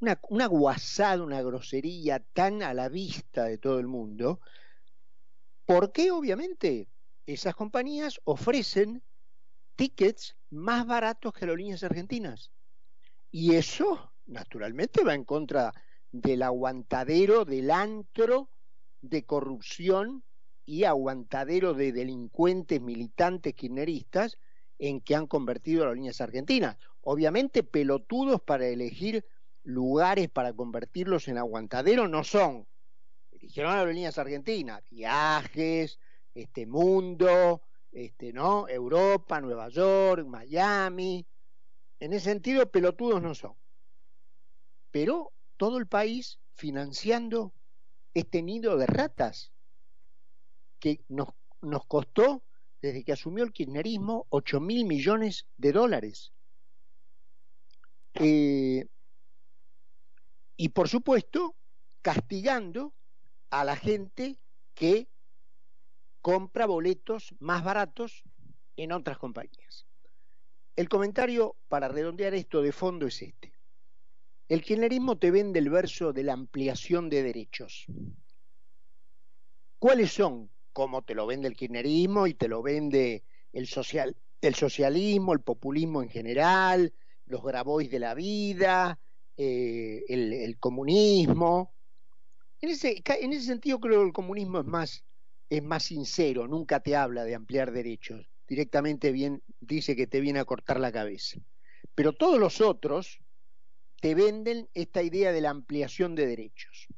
una, 0.00 0.18
una 0.30 0.46
guasada, 0.46 1.22
una 1.22 1.42
grosería 1.42 2.20
tan 2.32 2.62
a 2.62 2.72
la 2.72 2.88
vista 2.88 3.44
de 3.44 3.58
todo 3.58 3.78
el 3.78 3.86
mundo, 3.86 4.40
porque 5.66 6.10
obviamente 6.10 6.88
esas 7.26 7.54
compañías 7.54 8.18
ofrecen 8.24 9.02
tickets 9.76 10.36
más 10.48 10.86
baratos 10.86 11.34
que 11.34 11.44
aerolíneas 11.44 11.84
argentinas. 11.84 12.50
Y 13.30 13.56
eso, 13.56 14.10
naturalmente, 14.24 15.04
va 15.04 15.14
en 15.14 15.24
contra 15.24 15.74
del 16.12 16.42
aguantadero, 16.42 17.44
del 17.44 17.70
antro 17.70 18.48
de 19.02 19.24
corrupción 19.24 20.24
y 20.64 20.84
aguantadero 20.84 21.74
de 21.74 21.92
delincuentes 21.92 22.80
militantes 22.80 23.52
kirchneristas 23.52 24.38
en 24.78 25.02
que 25.02 25.14
han 25.14 25.26
convertido 25.26 25.82
a 25.82 25.86
las 25.88 25.96
líneas 25.96 26.20
argentinas. 26.22 26.78
Obviamente 27.02 27.62
pelotudos 27.62 28.40
para 28.40 28.66
elegir 28.66 29.24
lugares 29.64 30.28
para 30.28 30.52
convertirlos 30.52 31.28
en 31.28 31.38
aguantadero 31.38 32.08
no 32.08 32.24
son. 32.24 32.66
Eligieron 33.30 33.72
a 33.72 33.84
las 33.84 33.94
líneas 33.94 34.18
argentinas, 34.18 34.82
viajes, 34.90 35.98
este 36.34 36.66
mundo, 36.66 37.62
este, 37.90 38.32
¿no? 38.32 38.68
Europa, 38.68 39.40
Nueva 39.40 39.68
York, 39.68 40.26
Miami. 40.26 41.26
En 42.00 42.12
ese 42.12 42.24
sentido, 42.24 42.70
pelotudos 42.70 43.22
no 43.22 43.34
son. 43.34 43.54
Pero 44.90 45.32
todo 45.56 45.78
el 45.78 45.86
país 45.86 46.38
financiando 46.54 47.52
este 48.14 48.42
nido 48.42 48.76
de 48.76 48.86
ratas 48.86 49.52
que 50.78 51.04
nos, 51.08 51.28
nos 51.60 51.86
costó, 51.86 52.42
desde 52.80 53.04
que 53.04 53.12
asumió 53.12 53.44
el 53.44 53.52
kirchnerismo, 53.52 54.26
8 54.30 54.60
mil 54.60 54.84
millones 54.84 55.46
de 55.56 55.72
dólares. 55.72 56.32
Eh, 58.14 58.86
y 60.56 60.68
por 60.68 60.88
supuesto, 60.88 61.54
castigando 62.02 62.94
a 63.50 63.64
la 63.64 63.76
gente 63.76 64.38
que 64.74 65.08
compra 66.20 66.66
boletos 66.66 67.34
más 67.40 67.64
baratos 67.64 68.22
en 68.76 68.92
otras 68.92 69.18
compañías. 69.18 69.86
El 70.76 70.88
comentario 70.88 71.56
para 71.68 71.88
redondear 71.88 72.34
esto 72.34 72.62
de 72.62 72.72
fondo 72.72 73.06
es 73.06 73.20
este. 73.22 73.52
El 74.48 74.62
kirchnerismo 74.62 75.18
te 75.18 75.30
vende 75.30 75.58
el 75.58 75.70
verso 75.70 76.12
de 76.12 76.22
la 76.22 76.32
ampliación 76.32 77.10
de 77.10 77.22
derechos. 77.22 77.86
¿Cuáles 79.78 80.12
son? 80.12 80.50
Como 80.72 81.02
te 81.02 81.14
lo 81.14 81.26
vende 81.26 81.48
el 81.48 81.56
kirchnerismo 81.56 82.26
y 82.26 82.34
te 82.34 82.48
lo 82.48 82.62
vende 82.62 83.24
el, 83.52 83.66
social, 83.66 84.16
el 84.40 84.54
socialismo, 84.54 85.32
el 85.32 85.40
populismo 85.40 86.02
en 86.02 86.08
general, 86.08 86.92
los 87.26 87.42
grabois 87.42 87.90
de 87.90 87.98
la 87.98 88.14
vida, 88.14 88.98
eh, 89.36 90.04
el, 90.08 90.58
comunismo. 90.58 91.74
En 92.60 92.70
ese, 92.70 93.02
en 93.04 93.32
ese 93.32 93.46
sentido 93.46 93.80
creo 93.80 94.00
que 94.00 94.06
el 94.06 94.12
comunismo 94.12 94.60
es 94.60 94.66
más 94.66 95.04
es 95.52 95.62
más 95.62 95.82
sincero, 95.82 96.48
nunca 96.48 96.80
te 96.80 96.96
habla 96.96 97.24
de 97.24 97.34
ampliar 97.34 97.72
derechos, 97.72 98.26
directamente 98.48 99.12
bien, 99.12 99.42
dice 99.60 99.94
que 99.94 100.06
te 100.06 100.22
viene 100.22 100.38
a 100.38 100.46
cortar 100.46 100.80
la 100.80 100.90
cabeza. 100.90 101.40
Pero 101.94 102.14
todos 102.14 102.40
los 102.40 102.62
otros 102.62 103.20
te 104.00 104.14
venden 104.14 104.70
esta 104.72 105.02
idea 105.02 105.30
de 105.30 105.42
la 105.42 105.50
ampliación 105.50 106.14
de 106.14 106.26
derechos. 106.26 106.88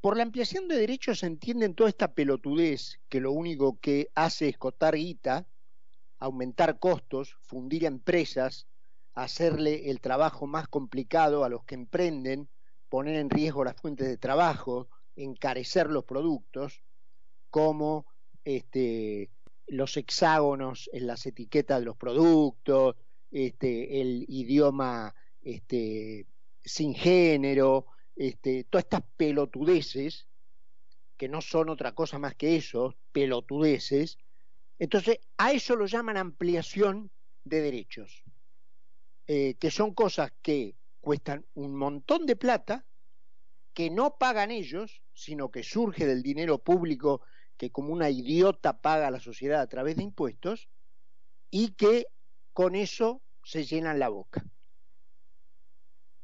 Por 0.00 0.16
la 0.16 0.24
ampliación 0.24 0.66
de 0.66 0.78
derechos 0.78 1.20
se 1.20 1.26
entienden 1.26 1.76
toda 1.76 1.90
esta 1.90 2.12
pelotudez 2.12 2.98
que 3.08 3.20
lo 3.20 3.30
único 3.30 3.78
que 3.78 4.10
hace 4.16 4.48
es 4.48 4.58
cotar 4.58 4.96
guita, 4.96 5.46
aumentar 6.18 6.78
costos, 6.78 7.36
fundir 7.42 7.84
empresas, 7.84 8.66
hacerle 9.14 9.90
el 9.90 10.00
trabajo 10.00 10.46
más 10.46 10.68
complicado 10.68 11.44
a 11.44 11.48
los 11.48 11.64
que 11.64 11.74
emprenden, 11.74 12.48
poner 12.88 13.16
en 13.16 13.30
riesgo 13.30 13.64
las 13.64 13.76
fuentes 13.76 14.08
de 14.08 14.18
trabajo, 14.18 14.88
encarecer 15.16 15.90
los 15.90 16.04
productos, 16.04 16.82
como 17.50 18.06
este, 18.44 19.30
los 19.66 19.96
hexágonos 19.96 20.90
en 20.92 21.06
las 21.06 21.26
etiquetas 21.26 21.80
de 21.80 21.86
los 21.86 21.96
productos, 21.96 22.96
este, 23.30 24.00
el 24.00 24.24
idioma 24.28 25.14
este, 25.42 26.26
sin 26.64 26.94
género, 26.94 27.86
este, 28.14 28.64
todas 28.64 28.84
estas 28.84 29.02
pelotudeces, 29.16 30.26
que 31.16 31.28
no 31.28 31.40
son 31.40 31.70
otra 31.70 31.92
cosa 31.92 32.18
más 32.18 32.34
que 32.34 32.56
eso, 32.56 32.94
pelotudeces, 33.12 34.18
entonces 34.78 35.18
a 35.38 35.52
eso 35.52 35.76
lo 35.76 35.86
llaman 35.86 36.16
ampliación 36.16 37.10
de 37.44 37.60
derechos, 37.60 38.24
eh, 39.26 39.54
que 39.54 39.70
son 39.70 39.94
cosas 39.94 40.32
que 40.42 40.74
cuestan 41.00 41.46
un 41.54 41.76
montón 41.76 42.26
de 42.26 42.36
plata, 42.36 42.84
que 43.72 43.90
no 43.90 44.16
pagan 44.18 44.50
ellos, 44.50 45.02
sino 45.12 45.50
que 45.50 45.62
surge 45.62 46.06
del 46.06 46.22
dinero 46.22 46.58
público 46.58 47.20
que 47.56 47.70
como 47.70 47.92
una 47.92 48.10
idiota 48.10 48.80
paga 48.80 49.10
la 49.10 49.20
sociedad 49.20 49.60
a 49.60 49.66
través 49.66 49.96
de 49.96 50.02
impuestos 50.02 50.68
y 51.50 51.72
que 51.72 52.06
con 52.52 52.74
eso 52.74 53.22
se 53.44 53.64
llenan 53.64 53.98
la 53.98 54.08
boca. 54.08 54.44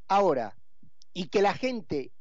Ahora, 0.08 0.56
y 1.14 1.28
que 1.28 1.42
la 1.42 1.54
gente, 1.54 2.12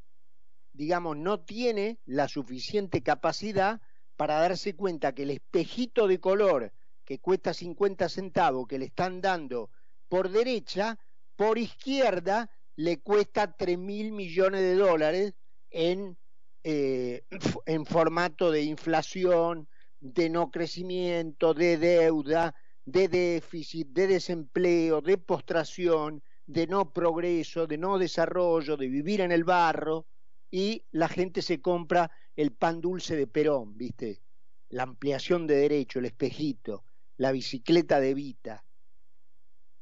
digamos, 0.74 1.17
no 1.17 1.39
tiene 1.41 2.00
la 2.06 2.28
suficiente 2.28 3.02
capacidad 3.02 3.82
para 4.22 4.36
darse 4.36 4.76
cuenta 4.76 5.16
que 5.16 5.24
el 5.24 5.32
espejito 5.32 6.08
de 6.08 6.20
color 6.20 6.72
que 7.04 7.18
cuesta 7.18 7.56
50 7.56 8.08
centavos 8.08 8.68
que 8.68 8.78
le 8.78 8.86
están 8.86 9.20
dando 9.20 9.72
por 10.08 10.30
derecha, 10.30 11.00
por 11.36 11.58
izquierda 11.58 12.48
le 12.76 13.00
cuesta 13.00 13.58
3 13.58 13.80
mil 13.80 14.12
millones 14.12 14.62
de 14.62 14.76
dólares 14.76 15.34
en 15.72 16.20
eh, 16.64 17.24
en 17.66 17.84
formato 17.88 18.52
de 18.52 18.62
inflación, 18.62 19.68
de 20.00 20.30
no 20.30 20.52
crecimiento, 20.52 21.56
de 21.56 21.80
deuda, 21.80 22.54
de 22.86 23.08
déficit, 23.08 23.88
de 23.88 24.06
desempleo, 24.06 25.02
de 25.02 25.18
postración, 25.18 26.22
de 26.46 26.68
no 26.68 26.94
progreso, 26.94 27.66
de 27.66 27.80
no 27.80 27.98
desarrollo, 27.98 28.78
de 28.78 28.88
vivir 28.88 29.22
en 29.22 29.32
el 29.32 29.44
barro, 29.44 30.06
y 30.52 30.84
la 30.92 31.08
gente 31.08 31.42
se 31.42 31.60
compra 31.60 32.12
el 32.36 32.52
pan 32.52 32.82
dulce 32.82 33.15
de 33.15 33.28
Perón, 33.28 33.78
¿viste? 33.78 34.22
La 34.70 34.84
ampliación 34.84 35.48
de 35.48 35.56
derecho, 35.56 36.00
el 36.00 36.06
espejito, 36.06 36.84
la 37.17 37.32
bicicleta 37.32 38.00
de 38.00 38.13
Vita. 38.13 38.63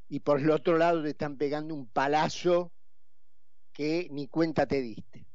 Y 0.10 0.22
por 0.22 0.40
el 0.40 0.50
otro 0.50 0.78
lado 0.78 1.04
te 1.04 1.10
están 1.10 1.38
pegando 1.38 1.76
un 1.76 1.88
palazo 1.88 2.72
que 3.72 4.08
ni 4.12 4.28
cuenta 4.28 4.66
te 4.66 4.82
diste. 4.82 5.26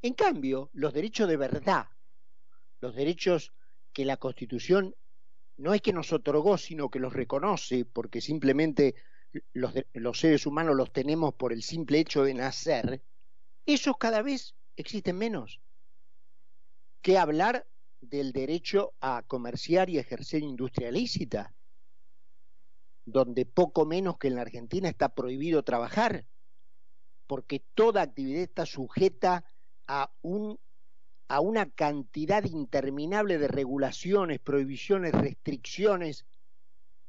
En 0.00 0.14
cambio, 0.14 0.70
los 0.72 0.92
derechos 0.92 1.28
de 1.28 1.36
verdad, 1.36 1.86
los 2.80 2.94
derechos 2.94 3.52
que 3.92 4.04
la 4.04 4.16
Constitución 4.16 4.94
no 5.56 5.74
es 5.74 5.82
que 5.82 5.92
nos 5.92 6.12
otorgó, 6.12 6.56
sino 6.58 6.90
que 6.90 6.98
los 6.98 7.12
reconoce, 7.12 7.84
porque 7.84 8.20
simplemente 8.20 8.94
los, 9.52 9.72
los, 9.92 10.18
seres 10.18 10.46
humanos 10.46 10.76
los 10.76 10.92
tenemos 10.92 11.34
por 11.34 11.52
el 11.52 11.62
simple 11.62 12.00
hecho 12.00 12.24
de 12.24 12.34
nacer, 12.34 13.02
esos 13.66 13.96
cada 13.98 14.22
vez 14.22 14.54
existen 14.76 15.18
menos. 15.18 15.60
¿Qué 17.02 17.18
hablar 17.18 17.66
del 18.00 18.32
derecho 18.32 18.94
a 19.00 19.24
comerciar 19.26 19.90
y 19.90 19.98
ejercer 19.98 20.44
industria 20.44 20.92
lícita? 20.92 21.52
Donde 23.04 23.44
poco 23.44 23.84
menos 23.84 24.18
que 24.18 24.28
en 24.28 24.36
la 24.36 24.42
Argentina 24.42 24.88
está 24.88 25.08
prohibido 25.08 25.64
trabajar, 25.64 26.24
porque 27.26 27.60
toda 27.74 28.02
actividad 28.02 28.42
está 28.42 28.66
sujeta 28.66 29.44
a, 29.88 30.12
un, 30.22 30.60
a 31.26 31.40
una 31.40 31.68
cantidad 31.70 32.44
interminable 32.44 33.36
de 33.38 33.48
regulaciones, 33.48 34.38
prohibiciones, 34.38 35.10
restricciones, 35.12 36.24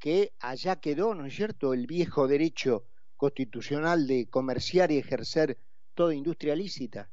que 0.00 0.32
allá 0.40 0.80
quedó, 0.80 1.14
¿no 1.14 1.24
es 1.26 1.36
cierto?, 1.36 1.72
el 1.72 1.86
viejo 1.86 2.26
derecho 2.26 2.84
constitucional 3.16 4.08
de 4.08 4.26
comerciar 4.26 4.90
y 4.90 4.98
ejercer 4.98 5.56
toda 5.94 6.16
industria 6.16 6.56
lícita. 6.56 7.08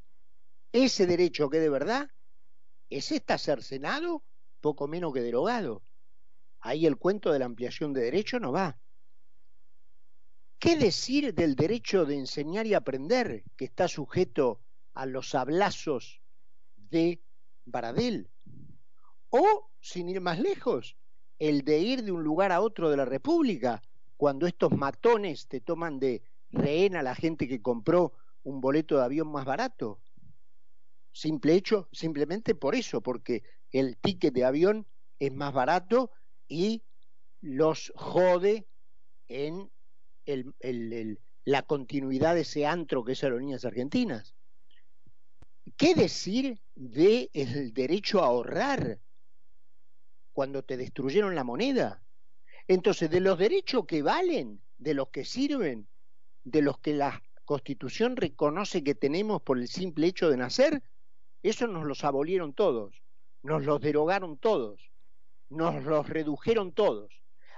Ese 0.73 1.05
derecho 1.05 1.47
que 1.47 1.59
de 1.59 1.69
verdad 1.69 2.09
es 2.91 3.11
está 3.11 3.37
cercenado, 3.37 4.23
poco 4.59 4.87
menos 4.87 5.13
que 5.13 5.21
derogado. 5.21 5.81
Ahí 6.59 6.85
el 6.85 6.97
cuento 6.97 7.31
de 7.31 7.39
la 7.39 7.45
ampliación 7.45 7.93
de 7.93 8.01
derecho 8.01 8.39
no 8.39 8.51
va. 8.51 8.77
¿Qué 10.59 10.77
decir 10.77 11.33
del 11.33 11.55
derecho 11.55 12.05
de 12.05 12.15
enseñar 12.15 12.67
y 12.67 12.75
aprender, 12.75 13.43
que 13.57 13.65
está 13.65 13.87
sujeto 13.87 14.61
a 14.93 15.05
los 15.05 15.33
hablazos 15.33 16.21
de 16.75 17.21
Baradel. 17.65 18.29
O, 19.29 19.69
sin 19.79 20.09
ir 20.09 20.21
más 20.21 20.39
lejos, 20.39 20.97
el 21.39 21.63
de 21.63 21.79
ir 21.79 22.03
de 22.03 22.11
un 22.11 22.23
lugar 22.23 22.51
a 22.51 22.61
otro 22.61 22.89
de 22.89 22.97
la 22.97 23.05
República, 23.05 23.81
cuando 24.17 24.45
estos 24.45 24.71
matones 24.71 25.47
te 25.47 25.61
toman 25.61 25.99
de 25.99 26.21
rehén 26.51 26.95
a 26.95 27.03
la 27.03 27.15
gente 27.15 27.47
que 27.47 27.61
compró 27.61 28.13
un 28.43 28.61
boleto 28.61 28.97
de 28.97 29.05
avión 29.05 29.31
más 29.31 29.45
barato. 29.45 29.99
Simple 31.11 31.55
hecho, 31.55 31.89
simplemente 31.91 32.55
por 32.55 32.75
eso, 32.75 33.01
porque 33.01 33.43
el 33.71 33.97
ticket 33.97 34.33
de 34.33 34.45
avión 34.45 34.87
es 35.19 35.33
más 35.33 35.53
barato 35.53 36.11
y 36.47 36.83
los 37.41 37.91
jode 37.95 38.67
en 39.27 39.71
la 41.45 41.63
continuidad 41.63 42.35
de 42.35 42.41
ese 42.41 42.65
antro 42.65 43.03
que 43.03 43.13
es 43.13 43.23
Aerolíneas 43.23 43.65
Argentinas. 43.65 44.35
¿Qué 45.77 45.95
decir 45.95 46.61
del 46.75 47.29
el 47.33 47.73
derecho 47.73 48.21
a 48.21 48.27
ahorrar 48.27 48.99
cuando 50.33 50.63
te 50.63 50.77
destruyeron 50.77 51.35
la 51.35 51.43
moneda? 51.43 52.03
Entonces, 52.67 53.09
de 53.09 53.19
los 53.19 53.37
derechos 53.37 53.85
que 53.85 54.01
valen, 54.01 54.61
de 54.77 54.93
los 54.93 55.09
que 55.09 55.25
sirven, 55.25 55.87
de 56.43 56.61
los 56.61 56.79
que 56.79 56.93
la 56.93 57.21
Constitución 57.45 58.15
reconoce 58.15 58.83
que 58.83 58.95
tenemos 58.95 59.41
por 59.41 59.57
el 59.57 59.67
simple 59.67 60.07
hecho 60.07 60.29
de 60.29 60.37
nacer, 60.37 60.81
eso 61.43 61.67
nos 61.67 61.85
los 61.85 62.03
abolieron 62.03 62.53
todos, 62.53 63.01
nos 63.43 63.65
los 63.65 63.81
derogaron 63.81 64.37
todos, 64.37 64.91
nos 65.49 65.83
los 65.83 66.07
redujeron 66.07 66.71
todos. 66.71 67.11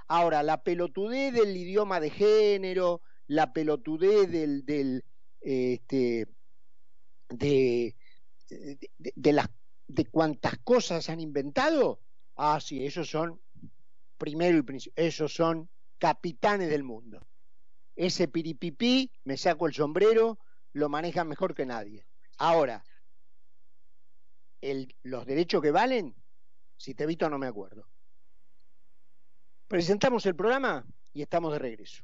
Ahora, 0.07 0.43
la 0.43 0.63
pelotudez 0.63 1.33
del 1.33 1.55
idioma 1.55 1.99
de 1.99 2.09
género, 2.09 3.01
la 3.27 3.53
pelotudez 3.53 4.29
del, 4.29 4.65
del 4.65 5.03
este, 5.41 6.27
de, 7.29 7.95
de, 8.97 9.33
las 9.33 9.49
de 9.87 10.05
cuántas 10.05 10.57
cosas 10.59 11.09
han 11.09 11.19
inventado, 11.19 11.99
ah, 12.35 12.59
sí, 12.61 12.85
esos 12.85 13.09
son 13.09 13.39
primero 14.17 14.57
y 14.57 14.61
principio, 14.61 15.03
esos 15.03 15.33
son 15.33 15.69
capitanes 15.97 16.69
del 16.69 16.83
mundo. 16.83 17.25
Ese 17.95 18.27
piripipí, 18.27 19.11
me 19.23 19.37
saco 19.37 19.67
el 19.67 19.73
sombrero, 19.73 20.39
lo 20.73 20.89
maneja 20.89 21.23
mejor 21.23 21.53
que 21.53 21.65
nadie. 21.65 22.05
Ahora, 22.37 22.83
los 25.03 25.25
derechos 25.25 25.61
que 25.61 25.71
valen, 25.71 26.15
si 26.77 26.93
te 26.93 27.03
evito 27.03 27.29
no 27.29 27.37
me 27.37 27.47
acuerdo. 27.47 27.87
Presentamos 29.67 30.25
el 30.25 30.35
programa 30.35 30.85
y 31.13 31.21
estamos 31.21 31.53
de 31.53 31.59
regreso. 31.59 32.03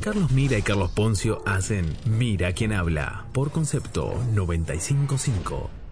Carlos 0.00 0.30
Mira 0.32 0.58
y 0.58 0.62
Carlos 0.62 0.90
Poncio 0.90 1.42
hacen 1.46 1.96
Mira 2.04 2.52
quien 2.52 2.72
habla 2.72 3.26
por 3.32 3.50
concepto 3.50 4.12
955. 4.32 5.83